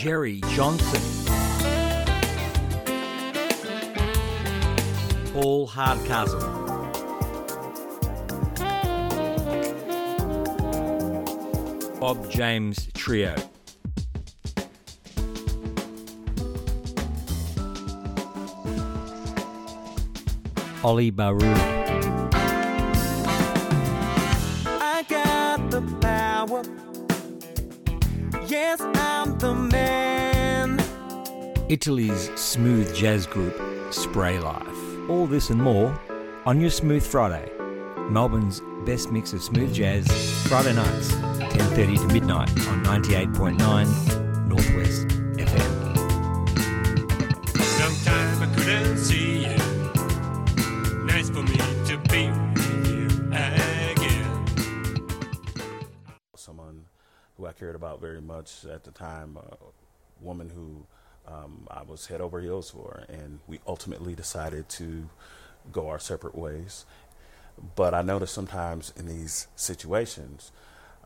Jerry 0.03 0.40
Johnson. 0.55 1.03
Paul 5.34 5.66
Hardcastle. 5.66 6.40
Bob 12.01 12.30
James 12.30 12.88
Trio. 12.94 13.34
Ollie 20.82 21.11
Baru. 21.11 21.80
Italy's 31.70 32.31
smooth 32.35 32.93
jazz 32.95 33.26
group 33.26 33.55
Spray 33.93 34.39
Life. 34.41 35.09
All 35.09 35.26
this 35.26 35.51
and 35.51 35.62
more 35.62 35.99
on 36.45 36.61
your 36.61 36.70
Smooth 36.70 37.07
Friday. 37.07 37.51
Melbourne's 38.11 38.61
best 38.85 39.12
mix 39.12 39.33
of 39.33 39.41
smooth 39.41 39.72
jazz 39.72 40.07
Friday 40.49 40.74
nights, 40.74 41.12
10:30 41.12 41.97
to 41.99 42.07
midnight 42.09 42.51
on 42.68 42.83
98.9 42.83 44.10
very 58.01 58.20
much 58.20 58.64
at 58.64 58.84
the 58.84 58.90
time, 58.90 59.36
a 59.36 59.57
woman 60.24 60.51
who 60.51 60.86
um, 61.26 61.66
I 61.70 61.82
was 61.82 62.07
head 62.07 62.20
over 62.20 62.40
heels 62.40 62.70
for, 62.70 63.05
and 63.09 63.40
we 63.46 63.61
ultimately 63.66 64.14
decided 64.14 64.68
to 64.70 65.09
go 65.72 65.88
our 65.88 65.98
separate 65.98 66.34
ways. 66.34 66.86
But 67.76 67.94
I 67.94 68.03
noticed 68.03 68.34
sometimes 68.34 68.92
in 68.96 69.07
these 69.07 69.48
situations, 69.55 70.51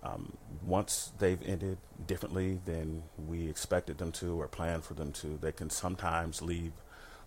um, 0.03 0.37
once 0.65 1.13
they've 1.19 1.43
ended 1.45 1.79
differently 2.07 2.61
than 2.65 3.03
we 3.27 3.49
expected 3.49 3.99
them 3.99 4.13
to 4.13 4.41
or 4.41 4.49
planned 4.49 4.85
for 4.85 4.95
them 4.95 5.13
to, 5.13 5.39
they 5.41 5.53
can 5.53 5.71
sometimes 5.71 6.43
leave 6.43 6.73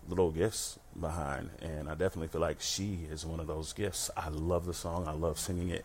little 0.08 0.30
gifts 0.30 0.78
behind. 0.98 1.50
And 1.60 1.88
I 1.88 1.94
definitely 1.94 2.28
feel 2.28 2.40
like 2.40 2.60
she 2.60 3.00
is 3.10 3.26
one 3.26 3.40
of 3.40 3.46
those 3.46 3.72
gifts. 3.72 4.10
I 4.16 4.28
love 4.28 4.64
the 4.64 4.74
song, 4.74 5.06
I 5.06 5.12
love 5.12 5.38
singing 5.38 5.68
it 5.70 5.84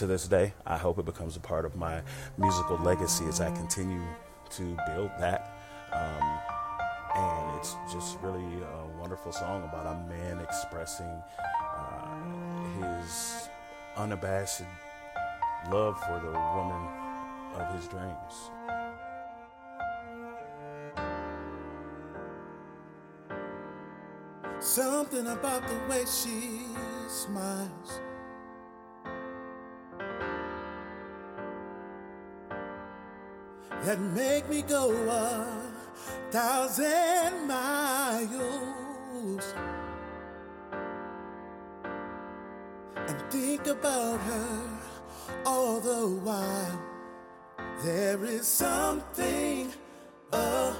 to 0.00 0.06
this 0.06 0.26
day. 0.26 0.54
I 0.64 0.78
hope 0.78 0.98
it 0.98 1.04
becomes 1.04 1.36
a 1.36 1.40
part 1.40 1.66
of 1.66 1.76
my 1.76 2.00
musical 2.38 2.78
legacy 2.78 3.26
as 3.26 3.38
I 3.42 3.50
continue 3.50 4.02
to 4.48 4.76
build 4.86 5.10
that. 5.20 5.58
Um, 5.92 6.38
and 7.16 7.58
it's 7.58 7.76
just 7.92 8.18
really 8.22 8.62
a 8.62 8.98
wonderful 8.98 9.30
song 9.30 9.62
about 9.64 9.84
a 9.84 10.08
man 10.08 10.38
expressing 10.38 11.22
uh, 11.76 13.02
his 13.02 13.50
unabashed 13.98 14.62
love 15.70 16.02
for 16.04 16.18
the 16.18 16.32
woman 16.32 16.88
of 17.56 17.74
his 17.74 17.86
dreams. 17.88 18.50
Something 24.60 25.26
about 25.26 25.68
the 25.68 25.78
way 25.90 26.06
she 26.06 26.62
smiles. 27.06 28.00
That 33.84 33.98
make 33.98 34.48
me 34.50 34.60
go 34.60 34.90
a 35.08 35.46
thousand 36.30 37.46
miles 37.46 38.34
and 42.94 43.20
think 43.30 43.66
about 43.66 44.20
her 44.20 44.68
all 45.46 45.80
the 45.80 46.08
while. 46.22 46.78
There 47.82 48.22
is 48.24 48.46
something 48.46 49.72
about 50.30 50.76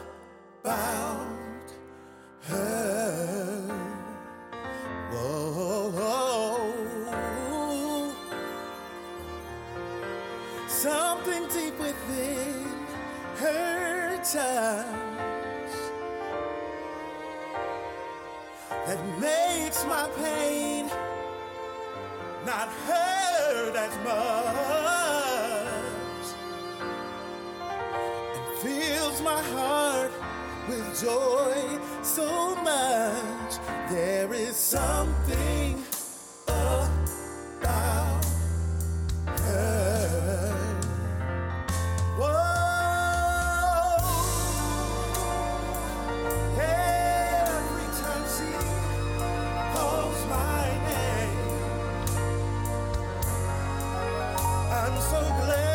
her. 2.42 3.66
Whoa, 5.10 5.90
something 10.68 11.48
deep 11.48 11.78
within 11.80 12.69
her 13.40 14.16
touch 14.18 14.84
that 18.86 19.00
makes 19.18 19.84
my 19.86 20.08
pain 20.22 20.90
not 22.44 22.68
hurt 22.86 23.74
as 23.76 23.96
much 24.04 24.80
and 28.36 28.44
fills 28.60 29.20
fills 29.20 29.22
my 29.22 29.42
heart 29.54 30.12
with 30.68 31.00
joy 31.00 31.78
so 32.02 32.54
much. 32.56 33.52
There 33.90 34.34
is 34.34 34.54
something 34.56 35.82
so 55.00 55.18
glad 55.18 55.69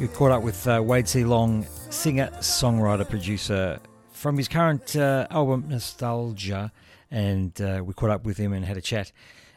You 0.00 0.08
caught 0.08 0.30
up 0.30 0.42
with 0.42 0.66
uh, 0.66 0.82
Wade 0.82 1.06
C. 1.06 1.24
Long, 1.24 1.66
singer, 1.90 2.30
songwriter, 2.38 3.06
producer, 3.06 3.78
from 4.12 4.38
his 4.38 4.48
current 4.48 4.96
uh, 4.96 5.26
album 5.28 5.66
Nostalgia, 5.68 6.72
and 7.10 7.60
uh, 7.60 7.82
we 7.84 7.92
caught 7.92 8.08
up 8.08 8.24
with 8.24 8.38
him 8.38 8.54
and 8.54 8.64
had 8.64 8.78
a 8.78 8.80
chat. 8.80 9.12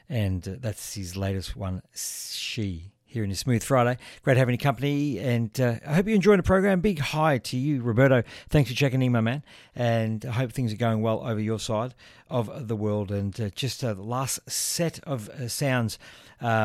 And 0.09 0.45
uh, 0.45 0.55
that's 0.59 0.95
his 0.95 1.15
latest 1.15 1.55
one, 1.55 1.81
She, 1.95 2.91
here 3.05 3.23
in 3.23 3.29
the 3.29 3.37
Smooth 3.37 3.63
Friday. 3.63 3.97
Great 4.23 4.35
having 4.35 4.51
your 4.51 4.59
company, 4.59 5.17
and 5.17 5.57
uh, 5.61 5.75
I 5.87 5.93
hope 5.93 6.09
you 6.09 6.13
enjoyed 6.13 6.39
the 6.39 6.43
program. 6.43 6.81
Big 6.81 6.99
hi 6.99 7.37
to 7.37 7.55
you, 7.55 7.81
Roberto. 7.81 8.23
Thanks 8.49 8.69
for 8.69 8.75
checking 8.75 9.01
in, 9.01 9.13
my 9.13 9.21
man. 9.21 9.43
And 9.73 10.25
I 10.25 10.31
hope 10.33 10.51
things 10.51 10.73
are 10.73 10.77
going 10.77 11.01
well 11.01 11.25
over 11.25 11.39
your 11.39 11.57
side 11.57 11.95
of 12.29 12.67
the 12.67 12.75
world. 12.75 13.11
And 13.11 13.39
uh, 13.39 13.49
just 13.51 13.79
the 13.79 13.93
last 13.93 14.41
set 14.51 14.99
of 15.05 15.29
sounds 15.47 15.97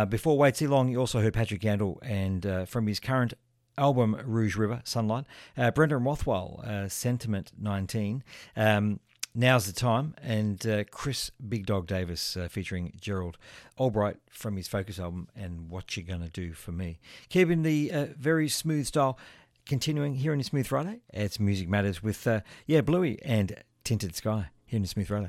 before 0.08 0.36
Wade 0.36 0.56
C. 0.56 0.66
Long, 0.66 0.88
you 0.88 0.98
also 0.98 1.20
heard 1.20 1.34
Patrick 1.34 1.60
Yandall, 1.60 1.98
and 2.02 2.68
from 2.68 2.88
his 2.88 2.98
current 2.98 3.34
album 3.78 4.20
Rouge 4.24 4.56
River 4.56 4.82
Sunlight. 4.84 5.24
Uh, 5.56 5.70
Brendan 5.70 6.04
Rothwell, 6.04 6.62
uh, 6.64 6.88
Sentiment 6.88 7.52
19. 7.58 8.22
Um, 8.56 9.00
Now's 9.34 9.66
the 9.66 9.72
time, 9.72 10.16
and 10.20 10.66
uh, 10.66 10.84
Chris 10.90 11.30
Big 11.48 11.64
Dog 11.64 11.86
Davis 11.86 12.36
uh, 12.36 12.48
featuring 12.48 12.92
Gerald 13.00 13.38
Albright 13.76 14.16
from 14.30 14.56
his 14.56 14.66
Focus 14.66 14.98
album 14.98 15.28
and 15.36 15.70
What 15.70 15.96
You 15.96 16.02
Gonna 16.02 16.28
Do 16.28 16.54
for 16.54 16.72
Me. 16.72 16.98
Keeping 17.28 17.62
the 17.62 17.92
uh, 17.92 18.06
very 18.18 18.48
smooth 18.48 18.86
style, 18.86 19.16
continuing 19.64 20.16
here 20.16 20.32
in 20.32 20.38
the 20.38 20.44
Smooth 20.44 20.66
Friday. 20.66 21.02
It's 21.12 21.38
Music 21.38 21.68
Matters 21.68 22.02
with 22.02 22.26
uh, 22.26 22.40
yeah 22.66 22.80
Bluey 22.80 23.20
and 23.22 23.62
Tinted 23.84 24.16
Sky 24.16 24.48
here 24.66 24.78
in 24.78 24.82
the 24.82 24.88
Smooth 24.88 25.06
Friday. 25.06 25.28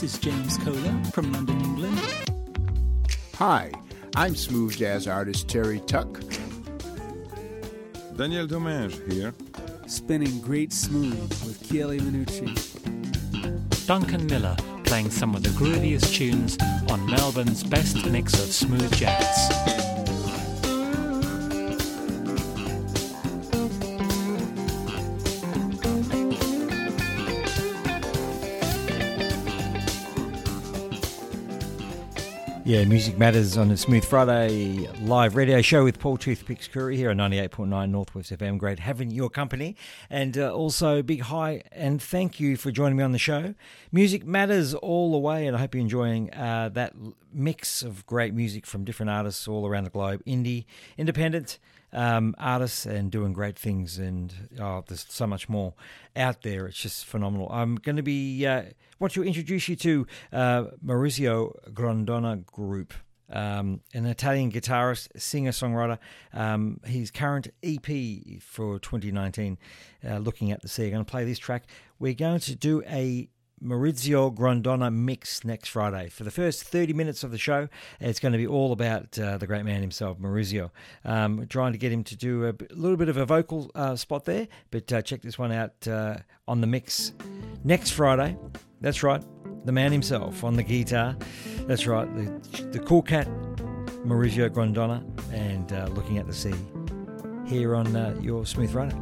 This 0.00 0.14
is 0.14 0.20
James 0.20 0.56
Kohler 0.56 1.04
from 1.12 1.30
London, 1.30 1.60
England. 1.60 2.00
Hi, 3.34 3.70
I'm 4.16 4.34
smooth 4.34 4.74
jazz 4.74 5.06
artist 5.06 5.46
Terry 5.46 5.80
Tuck. 5.80 6.22
Daniel 8.16 8.46
Domingue 8.46 8.98
here. 9.10 9.34
Spinning 9.86 10.40
great 10.40 10.72
smooth 10.72 11.28
with 11.44 11.62
Chieli 11.68 12.00
Minucci. 12.00 12.56
Duncan 13.86 14.26
Miller 14.26 14.56
playing 14.84 15.10
some 15.10 15.34
of 15.34 15.42
the 15.42 15.50
grooviest 15.50 16.14
tunes 16.14 16.56
on 16.90 17.04
Melbourne's 17.04 17.62
best 17.62 18.06
mix 18.06 18.32
of 18.34 18.54
smooth 18.54 18.96
jazz. 18.96 19.89
Yeah, 32.70 32.84
Music 32.84 33.18
Matters 33.18 33.58
on 33.58 33.72
a 33.72 33.76
Smooth 33.76 34.04
Friday 34.04 34.86
live 35.00 35.34
radio 35.34 35.60
show 35.60 35.82
with 35.82 35.98
Paul 35.98 36.16
Toothpicks 36.16 36.68
Curry 36.68 36.96
here 36.96 37.10
on 37.10 37.16
98.9 37.16 37.90
Northwest 37.90 38.30
FM. 38.30 38.58
Great 38.58 38.78
having 38.78 39.10
your 39.10 39.28
company. 39.28 39.74
And 40.08 40.38
uh, 40.38 40.54
also, 40.54 41.02
big 41.02 41.22
hi 41.22 41.64
and 41.72 42.00
thank 42.00 42.38
you 42.38 42.56
for 42.56 42.70
joining 42.70 42.96
me 42.96 43.02
on 43.02 43.10
the 43.10 43.18
show. 43.18 43.56
Music 43.90 44.24
Matters 44.24 44.72
all 44.72 45.10
the 45.10 45.18
way, 45.18 45.48
and 45.48 45.56
I 45.56 45.58
hope 45.58 45.74
you're 45.74 45.80
enjoying 45.80 46.32
uh, 46.32 46.68
that 46.74 46.94
mix 47.32 47.82
of 47.82 48.06
great 48.06 48.34
music 48.34 48.66
from 48.66 48.84
different 48.84 49.10
artists 49.10 49.48
all 49.48 49.66
around 49.66 49.82
the 49.82 49.90
globe 49.90 50.22
indie, 50.24 50.64
independent. 50.96 51.58
Um, 51.92 52.36
artists 52.38 52.86
and 52.86 53.10
doing 53.10 53.32
great 53.32 53.58
things, 53.58 53.98
and 53.98 54.32
oh, 54.60 54.84
there's 54.86 55.06
so 55.08 55.26
much 55.26 55.48
more 55.48 55.74
out 56.14 56.42
there. 56.42 56.68
It's 56.68 56.78
just 56.78 57.04
phenomenal. 57.04 57.48
I'm 57.50 57.74
going 57.74 57.96
to 57.96 58.02
be 58.04 58.46
uh, 58.46 58.62
want 59.00 59.14
to 59.14 59.24
introduce 59.24 59.68
you 59.68 59.76
to 59.76 60.06
uh, 60.32 60.64
Maurizio 60.84 61.54
Grondona 61.72 62.44
Group. 62.44 62.92
Um, 63.32 63.80
an 63.94 64.06
Italian 64.06 64.50
guitarist, 64.50 65.08
singer, 65.18 65.52
songwriter. 65.52 65.98
Um, 66.32 66.80
his 66.84 67.10
current 67.10 67.48
EP 67.62 68.42
for 68.42 68.78
2019, 68.80 69.56
uh, 70.04 70.18
Looking 70.18 70.50
at 70.52 70.62
the 70.62 70.68
Sea. 70.68 70.86
I'm 70.86 70.92
going 70.92 71.04
to 71.04 71.10
play 71.10 71.24
this 71.24 71.38
track. 71.38 71.64
We're 71.98 72.14
going 72.14 72.40
to 72.40 72.54
do 72.54 72.82
a 72.86 73.28
Maurizio 73.62 74.34
Grondona 74.34 74.92
mix 74.92 75.44
next 75.44 75.68
Friday. 75.68 76.08
For 76.08 76.24
the 76.24 76.30
first 76.30 76.64
30 76.64 76.92
minutes 76.94 77.22
of 77.22 77.30
the 77.30 77.38
show, 77.38 77.68
it's 78.00 78.18
going 78.18 78.32
to 78.32 78.38
be 78.38 78.46
all 78.46 78.72
about 78.72 79.18
uh, 79.18 79.36
the 79.38 79.46
great 79.46 79.64
man 79.64 79.80
himself, 79.82 80.18
Maurizio. 80.18 80.70
Um, 81.04 81.46
trying 81.48 81.72
to 81.72 81.78
get 81.78 81.92
him 81.92 82.02
to 82.04 82.16
do 82.16 82.46
a 82.46 82.54
little 82.74 82.96
bit 82.96 83.08
of 83.08 83.16
a 83.16 83.26
vocal 83.26 83.70
uh, 83.74 83.96
spot 83.96 84.24
there, 84.24 84.48
but 84.70 84.90
uh, 84.92 85.02
check 85.02 85.22
this 85.22 85.38
one 85.38 85.52
out 85.52 85.86
uh, 85.86 86.16
on 86.48 86.60
the 86.60 86.66
mix 86.66 87.12
next 87.62 87.90
Friday. 87.90 88.36
That's 88.80 89.02
right, 89.02 89.22
the 89.66 89.72
man 89.72 89.92
himself 89.92 90.42
on 90.42 90.56
the 90.56 90.62
guitar. 90.62 91.16
That's 91.66 91.86
right, 91.86 92.08
the, 92.16 92.68
the 92.68 92.78
cool 92.78 93.02
cat, 93.02 93.28
Maurizio 94.06 94.48
Grondona, 94.48 95.04
and 95.34 95.70
uh, 95.72 95.86
looking 95.92 96.16
at 96.16 96.26
the 96.26 96.34
sea 96.34 96.54
here 97.46 97.74
on 97.74 97.94
uh, 97.94 98.16
your 98.22 98.46
Smooth 98.46 98.72
Friday. 98.72 98.96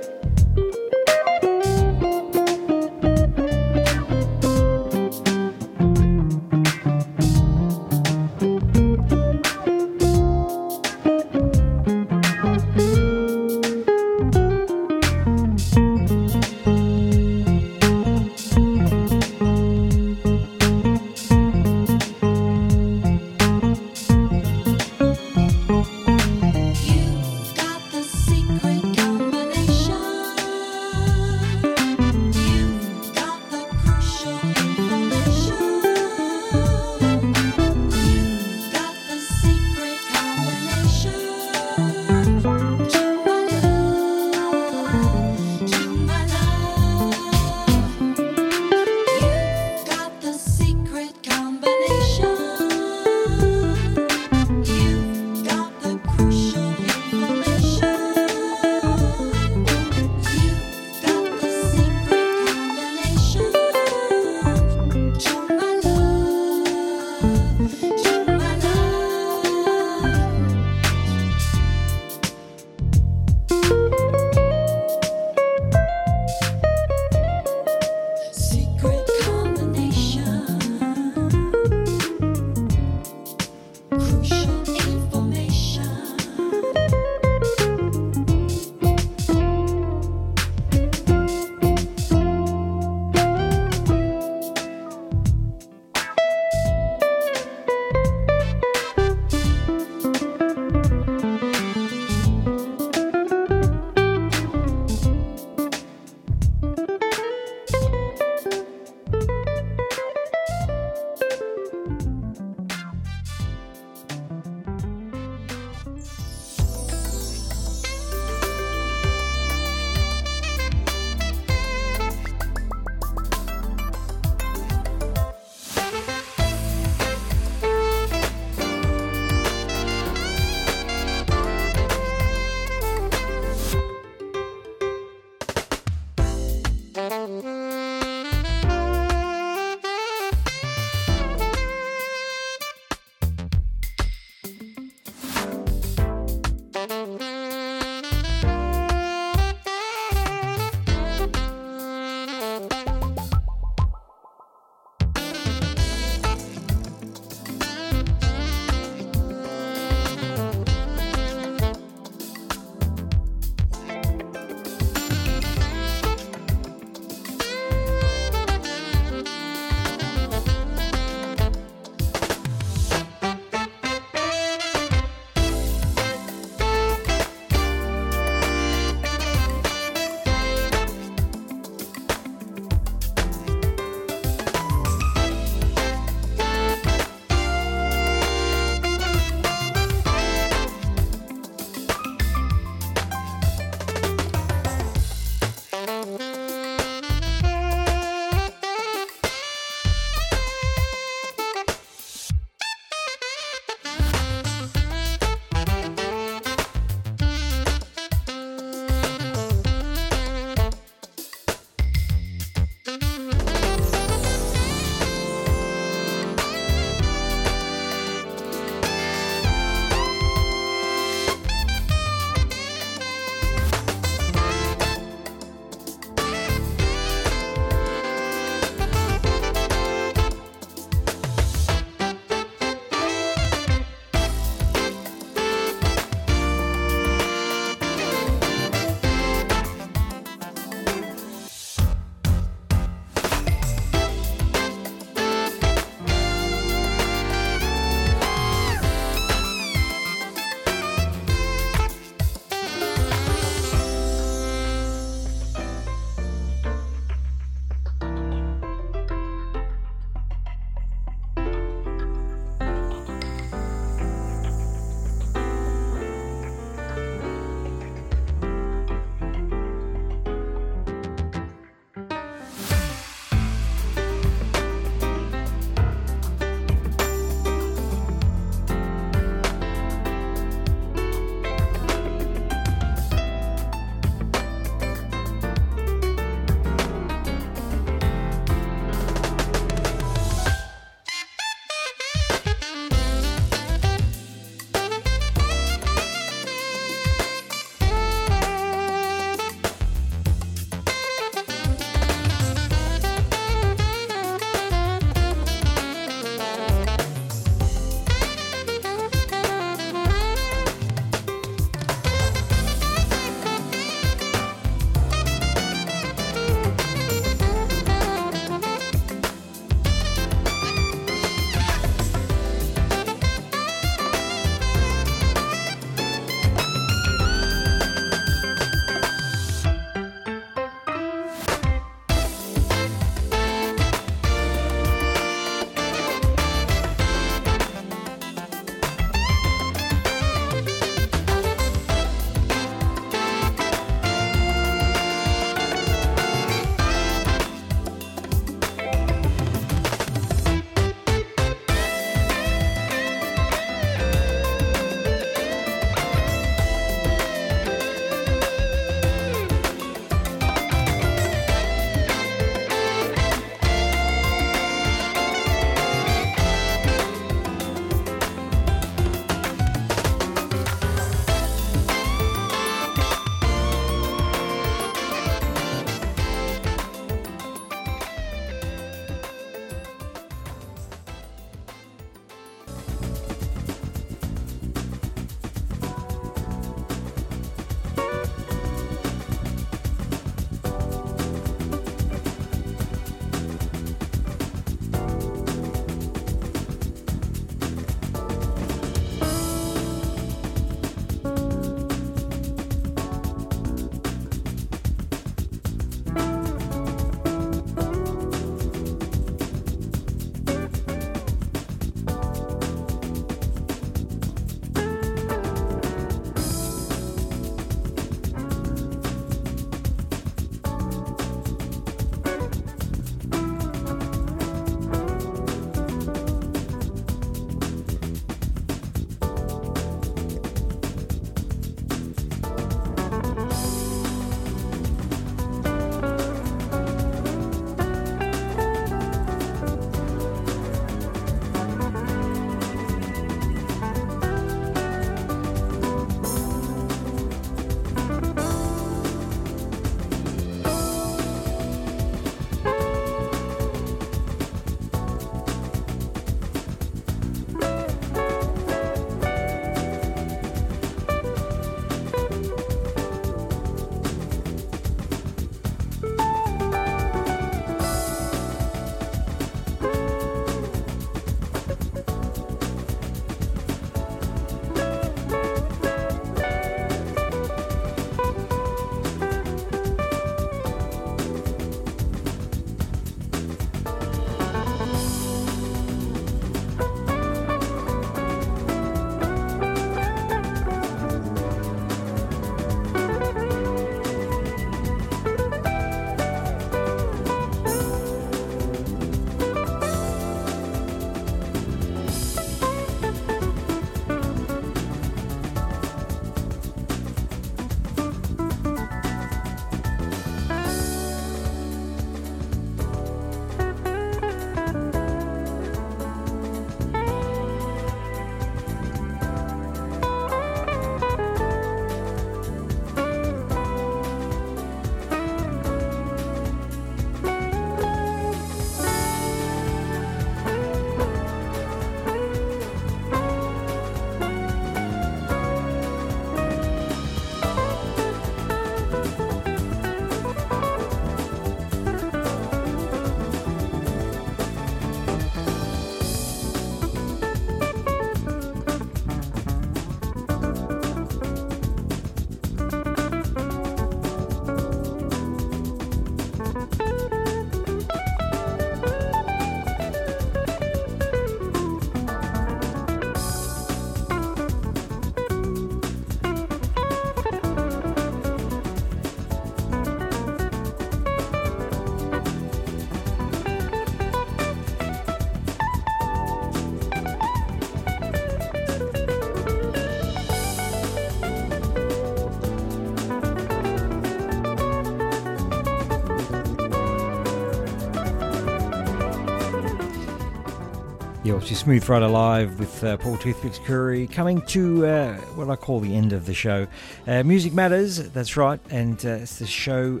Your 591.50 591.56
Smooth 591.56 591.82
Friday 591.82 592.06
Live 592.06 592.60
with 592.60 592.84
uh, 592.84 592.96
Paul 592.98 593.16
Toothpicks 593.16 593.58
Curry 593.58 594.06
coming 594.06 594.42
to 594.42 594.86
uh, 594.86 595.14
what 595.34 595.50
I 595.50 595.56
call 595.56 595.80
the 595.80 595.96
end 595.96 596.12
of 596.12 596.24
the 596.24 596.34
show. 596.34 596.68
Uh, 597.06 597.22
Music 597.24 597.52
Matters, 597.52 598.10
that's 598.10 598.36
right, 598.36 598.60
and 598.70 599.04
uh, 599.04 599.10
it's 599.10 599.38
the 599.38 599.46
show 599.46 600.00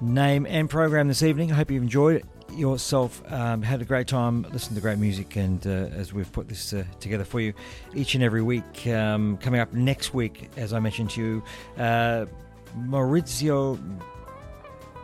name 0.00 0.46
and 0.46 0.68
program 0.68 1.08
this 1.08 1.22
evening. 1.22 1.52
I 1.52 1.54
hope 1.54 1.70
you've 1.70 1.82
enjoyed 1.82 2.16
it 2.16 2.24
yourself, 2.52 3.22
um, 3.32 3.62
had 3.62 3.80
a 3.80 3.84
great 3.84 4.06
time, 4.06 4.42
listened 4.52 4.76
to 4.76 4.82
great 4.82 4.98
music, 4.98 5.36
and 5.36 5.66
uh, 5.66 5.70
as 5.70 6.12
we've 6.12 6.30
put 6.32 6.48
this 6.48 6.72
uh, 6.72 6.84
together 7.00 7.24
for 7.24 7.40
you 7.40 7.54
each 7.94 8.14
and 8.14 8.22
every 8.22 8.42
week. 8.42 8.86
Um, 8.86 9.38
coming 9.38 9.60
up 9.60 9.72
next 9.72 10.12
week, 10.12 10.50
as 10.56 10.72
I 10.72 10.80
mentioned 10.80 11.10
to 11.10 11.22
you, 11.22 11.42
Maurizio 11.78 13.78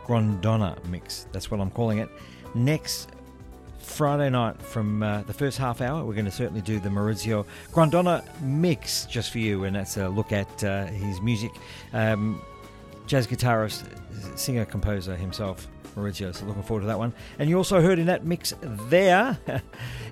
Grondona 0.05 0.83
mix. 0.85 1.27
That's 1.31 1.49
what 1.49 1.59
I'm 1.59 1.71
calling 1.71 1.97
it. 1.97 2.09
Next 2.53 3.09
Friday 3.91 4.29
night 4.29 4.61
from 4.61 5.03
uh, 5.03 5.21
the 5.23 5.33
first 5.33 5.57
half 5.57 5.81
hour, 5.81 6.05
we're 6.05 6.13
going 6.13 6.25
to 6.25 6.31
certainly 6.31 6.61
do 6.61 6.79
the 6.79 6.89
Maurizio 6.89 7.45
Grondona 7.73 8.23
mix 8.41 9.05
just 9.05 9.31
for 9.31 9.39
you, 9.39 9.65
and 9.65 9.75
that's 9.75 9.97
a 9.97 10.07
look 10.07 10.31
at 10.31 10.63
uh, 10.63 10.85
his 10.85 11.21
music. 11.21 11.51
Um, 11.91 12.41
jazz 13.05 13.27
guitarist, 13.27 13.83
singer, 14.37 14.65
composer 14.65 15.15
himself. 15.15 15.67
Maurizio, 15.95 16.33
so 16.33 16.45
looking 16.45 16.63
forward 16.63 16.81
to 16.81 16.87
that 16.87 16.97
one. 16.97 17.11
And 17.37 17.49
you 17.49 17.57
also 17.57 17.81
heard 17.81 17.99
in 17.99 18.05
that 18.05 18.23
mix 18.23 18.53
there 18.61 19.37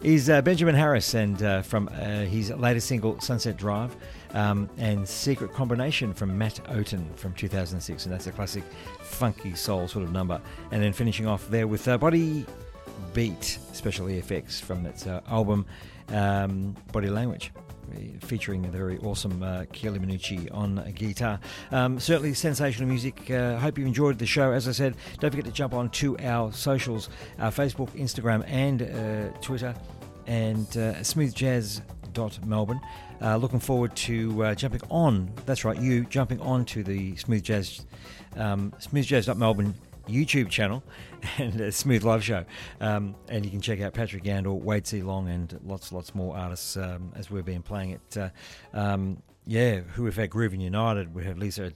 is 0.03 0.29
uh, 0.29 0.41
Benjamin 0.41 0.75
Harris 0.75 1.13
and 1.13 1.41
uh, 1.41 1.61
from 1.61 1.87
uh, 1.87 2.25
his 2.25 2.51
latest 2.51 2.89
single 2.89 3.17
Sunset 3.21 3.55
Drive 3.55 3.95
um, 4.33 4.69
and 4.77 5.07
Secret 5.07 5.53
Combination 5.53 6.13
from 6.13 6.37
Matt 6.37 6.55
Oten 6.65 7.15
from 7.15 7.33
2006, 7.33 8.05
and 8.05 8.13
that's 8.13 8.27
a 8.27 8.33
classic 8.33 8.65
funky 8.99 9.55
soul 9.55 9.87
sort 9.87 10.03
of 10.03 10.11
number. 10.11 10.41
And 10.71 10.83
then 10.83 10.91
finishing 10.91 11.27
off 11.27 11.49
there 11.49 11.65
with 11.65 11.87
uh, 11.87 11.97
Body 11.97 12.45
Beat 13.13 13.59
Special 13.73 14.07
EFX 14.07 14.61
from 14.61 14.85
its 14.85 15.07
uh, 15.07 15.21
album 15.27 15.65
um, 16.09 16.75
Body 16.91 17.09
Language 17.09 17.51
featuring 18.21 18.61
the 18.61 18.67
very 18.67 18.97
awesome 18.99 19.41
uh, 19.43 19.63
Chieli 19.73 19.99
Minucci 19.99 20.53
on 20.53 20.83
guitar. 20.95 21.39
Um, 21.71 21.99
certainly 21.99 22.33
sensational 22.33 22.87
music. 22.87 23.29
Uh, 23.29 23.57
hope 23.57 23.77
you 23.77 23.85
enjoyed 23.85 24.17
the 24.19 24.25
show. 24.25 24.51
As 24.51 24.67
I 24.67 24.71
said, 24.71 24.95
don't 25.19 25.31
forget 25.31 25.45
to 25.45 25.51
jump 25.51 25.73
on 25.73 25.89
to 25.91 26.17
our 26.19 26.51
socials, 26.51 27.09
our 27.39 27.51
Facebook, 27.51 27.89
Instagram, 27.91 28.43
and 28.47 28.81
uh, 28.81 29.37
Twitter, 29.39 29.73
and 30.27 30.67
uh, 30.69 30.95
smoothjazz.melbourne. 31.01 32.81
Uh, 33.21 33.35
looking 33.35 33.59
forward 33.59 33.93
to 33.97 34.43
uh, 34.45 34.55
jumping 34.55 34.81
on. 34.89 35.29
That's 35.45 35.65
right, 35.65 35.77
you 35.77 36.05
jumping 36.05 36.39
on 36.39 36.63
to 36.65 36.83
the 36.83 37.15
Smooth 37.17 37.43
Jazz, 37.43 37.85
um, 38.37 38.71
smoothjazz.melbourne 38.79 39.73
YouTube 40.09 40.49
channel 40.49 40.83
and 41.37 41.59
a 41.61 41.71
Smooth 41.71 42.03
Love 42.03 42.23
Show. 42.23 42.45
Um, 42.81 43.15
and 43.27 43.45
you 43.45 43.51
can 43.51 43.61
check 43.61 43.81
out 43.81 43.93
Patrick 43.93 44.23
Yandall, 44.23 44.59
Wade 44.59 44.87
C. 44.87 45.01
Long, 45.01 45.29
and 45.29 45.59
lots, 45.63 45.91
lots 45.91 46.13
more 46.15 46.35
artists 46.35 46.77
um, 46.77 47.13
as 47.15 47.29
we've 47.29 47.45
been 47.45 47.61
playing 47.61 47.91
it. 47.91 48.17
Uh, 48.17 48.29
um, 48.73 49.21
yeah, 49.45 49.79
who 49.79 50.03
we've 50.03 50.15
had 50.15 50.29
Grooving 50.29 50.61
United, 50.61 51.15
we 51.15 51.23
have 51.23 51.39
Lisa 51.39 51.71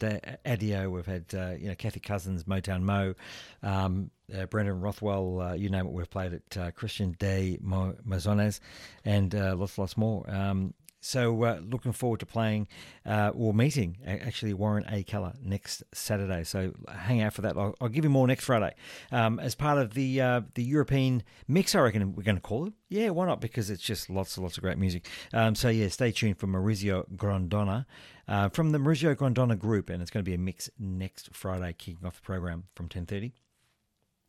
Adio, 0.45 0.89
we've 0.91 1.07
had 1.07 1.26
uh, 1.34 1.53
you 1.57 1.69
know 1.69 1.76
Kathy 1.76 1.99
Cousins, 1.99 2.43
Motown 2.43 2.84
Mo, 2.84 3.15
um, 3.64 4.11
uh, 4.38 4.45
Brendan 4.45 4.80
Rothwell, 4.80 5.41
uh, 5.41 5.53
you 5.53 5.69
name 5.69 5.88
it, 5.88 5.91
we've 5.91 6.10
played 6.10 6.34
it. 6.34 6.57
Uh, 6.57 6.69
Christian 6.69 7.15
de 7.18 7.57
Mesones, 7.57 8.60
and 9.05 9.34
uh, 9.34 9.55
lots, 9.55 9.80
lots 9.80 9.97
more. 9.97 10.23
Um, 10.30 10.76
so 11.03 11.43
uh, 11.43 11.59
looking 11.61 11.91
forward 11.91 12.19
to 12.21 12.25
playing 12.25 12.67
uh, 13.05 13.31
or 13.35 13.53
meeting 13.53 13.97
actually 14.05 14.53
Warren 14.53 14.85
A. 14.89 15.03
Keller 15.03 15.34
next 15.41 15.84
Saturday. 15.93 16.43
So 16.43 16.73
hang 16.89 17.21
out 17.21 17.34
for 17.34 17.41
that. 17.41 17.57
I'll, 17.57 17.75
I'll 17.81 17.89
give 17.89 18.03
you 18.03 18.09
more 18.09 18.25
next 18.27 18.45
Friday 18.45 18.73
um, 19.11 19.39
as 19.39 19.53
part 19.53 19.77
of 19.77 19.93
the 19.93 20.21
uh, 20.21 20.41
the 20.55 20.63
European 20.63 21.23
mix. 21.47 21.75
I 21.75 21.81
reckon 21.81 22.15
we're 22.15 22.23
going 22.23 22.38
to 22.38 22.41
call 22.41 22.67
it. 22.67 22.73
Yeah, 22.89 23.09
why 23.09 23.25
not? 23.25 23.41
Because 23.41 23.69
it's 23.69 23.84
just 23.84 24.09
lots 24.09 24.38
and 24.38 24.43
lots 24.43 24.57
of 24.57 24.63
great 24.63 24.77
music. 24.77 25.07
Um, 25.34 25.55
so 25.55 25.69
yeah, 25.69 25.89
stay 25.89 26.11
tuned 26.11 26.38
for 26.38 26.47
Maurizio 26.47 27.05
Grondona 27.15 27.85
uh, 28.27 28.49
from 28.49 28.71
the 28.71 28.77
Maurizio 28.77 29.15
Grondona 29.15 29.57
group, 29.59 29.89
and 29.89 30.01
it's 30.01 30.11
going 30.11 30.23
to 30.23 30.30
be 30.30 30.35
a 30.35 30.39
mix 30.39 30.69
next 30.80 31.35
Friday, 31.35 31.73
kicking 31.73 32.05
off 32.05 32.15
the 32.15 32.21
program 32.21 32.63
from 32.75 32.88
ten 32.88 33.05
thirty 33.05 33.34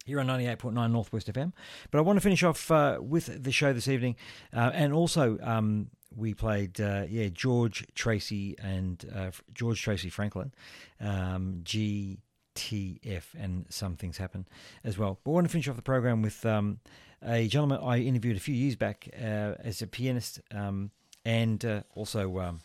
here 0.05 0.20
on 0.20 0.26
98.9 0.26 0.92
Northwest 0.92 1.32
FM. 1.32 1.52
But 1.90 1.98
I 1.98 2.02
want 2.02 2.18
to 2.18 2.20
finish 2.20 2.42
off 2.42 2.70
uh, 2.70 2.98
with 3.01 3.42
the 3.42 3.51
show 3.51 3.72
this 3.72 3.88
evening 3.88 4.16
uh, 4.52 4.70
and 4.74 4.92
also 4.92 5.38
um, 5.42 5.88
we 6.16 6.35
played 6.35 6.81
uh, 6.81 7.05
yeah 7.09 7.28
George 7.28 7.86
Tracy 7.95 8.57
and 8.59 9.05
uh, 9.15 9.31
George 9.53 9.82
Tracy 9.82 10.11
Franklin, 10.11 10.53
um, 11.01 11.61
GTF, 11.65 13.24
and 13.39 13.66
some 13.69 13.97
things 13.97 14.19
happen 14.19 14.47
as 14.82 14.99
well. 14.99 15.19
But 15.24 15.31
I 15.31 15.35
want 15.35 15.47
to 15.47 15.53
finish 15.53 15.69
off 15.69 15.77
the 15.77 15.82
program 15.82 16.23
with 16.23 16.45
um, 16.47 16.81
a 17.23 17.49
gentleman 17.49 17.81
I 17.82 17.99
interviewed 17.99 18.36
a 18.36 18.41
few 18.41 18.55
years 18.55 18.77
back 18.77 19.09
uh, 19.16 19.55
as 19.62 19.82
a 19.82 19.86
pianist 19.86 20.41
um, 20.53 20.91
and 21.24 21.65
uh, 21.65 21.82
also 21.95 22.39
um, 22.39 22.61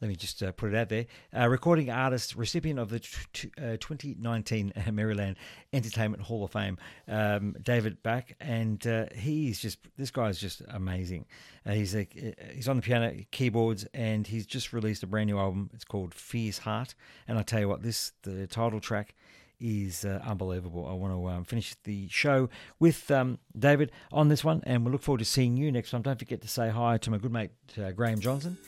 let 0.00 0.08
me 0.08 0.16
just 0.16 0.42
uh, 0.42 0.52
put 0.52 0.72
it 0.72 0.76
out 0.76 0.88
there. 0.88 1.06
Uh, 1.36 1.48
recording 1.48 1.90
artist, 1.90 2.36
recipient 2.36 2.78
of 2.78 2.88
the 2.88 3.00
t- 3.00 3.50
uh, 3.58 3.76
2019 3.80 4.72
Maryland 4.92 5.36
Entertainment 5.72 6.22
Hall 6.22 6.44
of 6.44 6.50
Fame, 6.50 6.78
um, 7.08 7.56
David 7.62 8.02
Back, 8.02 8.36
and 8.40 8.86
uh, 8.86 9.06
he's 9.14 9.58
just 9.58 9.78
this 9.96 10.10
guy 10.10 10.28
is 10.28 10.38
just 10.38 10.62
amazing. 10.68 11.26
Uh, 11.64 11.72
he's 11.72 11.94
a, 11.94 12.02
uh, 12.02 12.52
he's 12.54 12.68
on 12.68 12.76
the 12.76 12.82
piano, 12.82 13.14
keyboards, 13.30 13.86
and 13.94 14.26
he's 14.26 14.46
just 14.46 14.72
released 14.72 15.02
a 15.02 15.06
brand 15.06 15.28
new 15.28 15.38
album. 15.38 15.70
It's 15.74 15.84
called 15.84 16.14
Fierce 16.14 16.58
Heart, 16.58 16.94
and 17.26 17.38
I 17.38 17.42
tell 17.42 17.60
you 17.60 17.68
what, 17.68 17.82
this 17.82 18.12
the 18.22 18.46
title 18.46 18.80
track 18.80 19.14
is 19.60 20.04
uh, 20.04 20.20
unbelievable. 20.24 20.86
I 20.86 20.92
want 20.92 21.14
to 21.14 21.28
um, 21.28 21.44
finish 21.44 21.74
the 21.84 22.08
show 22.08 22.48
with 22.78 23.10
um, 23.10 23.38
David 23.58 23.90
on 24.12 24.28
this 24.28 24.44
one, 24.44 24.62
and 24.66 24.84
we'll 24.84 24.92
look 24.92 25.02
forward 25.02 25.18
to 25.18 25.24
seeing 25.24 25.56
you 25.56 25.72
next 25.72 25.90
time. 25.90 26.02
Don't 26.02 26.18
forget 26.18 26.40
to 26.42 26.48
say 26.48 26.68
hi 26.68 26.98
to 26.98 27.10
my 27.10 27.18
good 27.18 27.32
mate 27.32 27.50
uh, 27.82 27.90
Graham 27.92 28.20
Johnson 28.20 28.58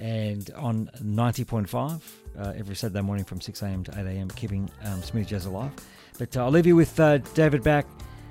and 0.00 0.50
on 0.56 0.90
90.5 1.02 2.02
uh, 2.38 2.52
every 2.56 2.74
Saturday 2.74 3.02
morning 3.02 3.24
from 3.24 3.40
6 3.40 3.62
a.m. 3.62 3.84
to 3.84 3.92
8 3.92 4.06
a.m., 4.06 4.28
keeping 4.28 4.70
um, 4.84 5.02
smooth 5.02 5.26
jazz 5.26 5.46
alive. 5.46 5.72
But 6.18 6.36
uh, 6.36 6.44
I'll 6.44 6.50
leave 6.50 6.66
you 6.66 6.76
with 6.76 6.98
uh, 6.98 7.18
David 7.34 7.62
Back 7.62 7.86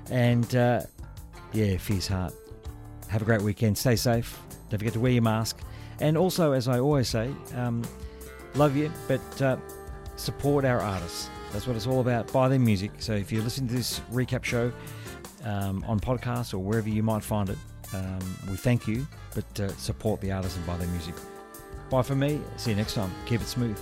and 0.10 0.56
uh, 0.56 0.82
yeah, 1.54 1.78
Fierce 1.78 2.08
Heart. 2.08 2.34
Have 3.10 3.22
a 3.22 3.26
great 3.26 3.42
weekend. 3.42 3.78
Stay 3.78 3.96
safe. 3.96 4.40
Don't 4.70 4.80
forget 4.80 4.94
to 4.94 5.00
wear 5.00 5.12
your 5.12 5.22
mask. 5.22 5.60
And 6.00 6.18
also, 6.18 6.54
as 6.54 6.68
I 6.68 6.80
always 6.80 7.10
say, 7.10 7.30
um, 7.56 7.84
love 8.56 8.76
you, 8.76 8.92
but 9.08 9.22
support 10.16 10.66
our 10.66 10.80
artists. 10.80 11.30
That's 11.52 11.68
what 11.68 11.76
it's 11.76 11.88
all 11.88 12.00
about. 12.00 12.32
Buy 12.32 12.48
their 12.48 12.60
music. 12.60 12.92
So 13.00 13.14
if 13.14 13.32
you're 13.32 13.44
listening 13.44 13.68
to 13.70 13.76
this 13.76 14.00
recap 14.12 14.44
show 14.44 14.72
um, 15.44 15.84
on 15.88 16.00
podcast 16.00 16.54
or 16.54 16.60
wherever 16.60 16.90
you 16.90 17.04
might 17.04 17.24
find 17.24 17.50
it, 17.50 17.58
um, 17.94 18.20
we 18.50 18.56
thank 18.56 18.88
you, 18.88 19.06
but 19.36 19.60
uh, 19.60 19.68
support 19.76 20.22
the 20.22 20.32
artists 20.32 20.58
and 20.58 20.66
buy 20.66 20.78
their 20.78 20.88
music. 20.88 21.16
Bye 21.92 22.02
from 22.02 22.20
me. 22.20 22.40
See 22.56 22.72
you 22.72 22.78
next 22.78 22.94
time. 22.94 23.12
Keep 23.26 23.42
it 23.42 23.48
smooth. 23.48 23.78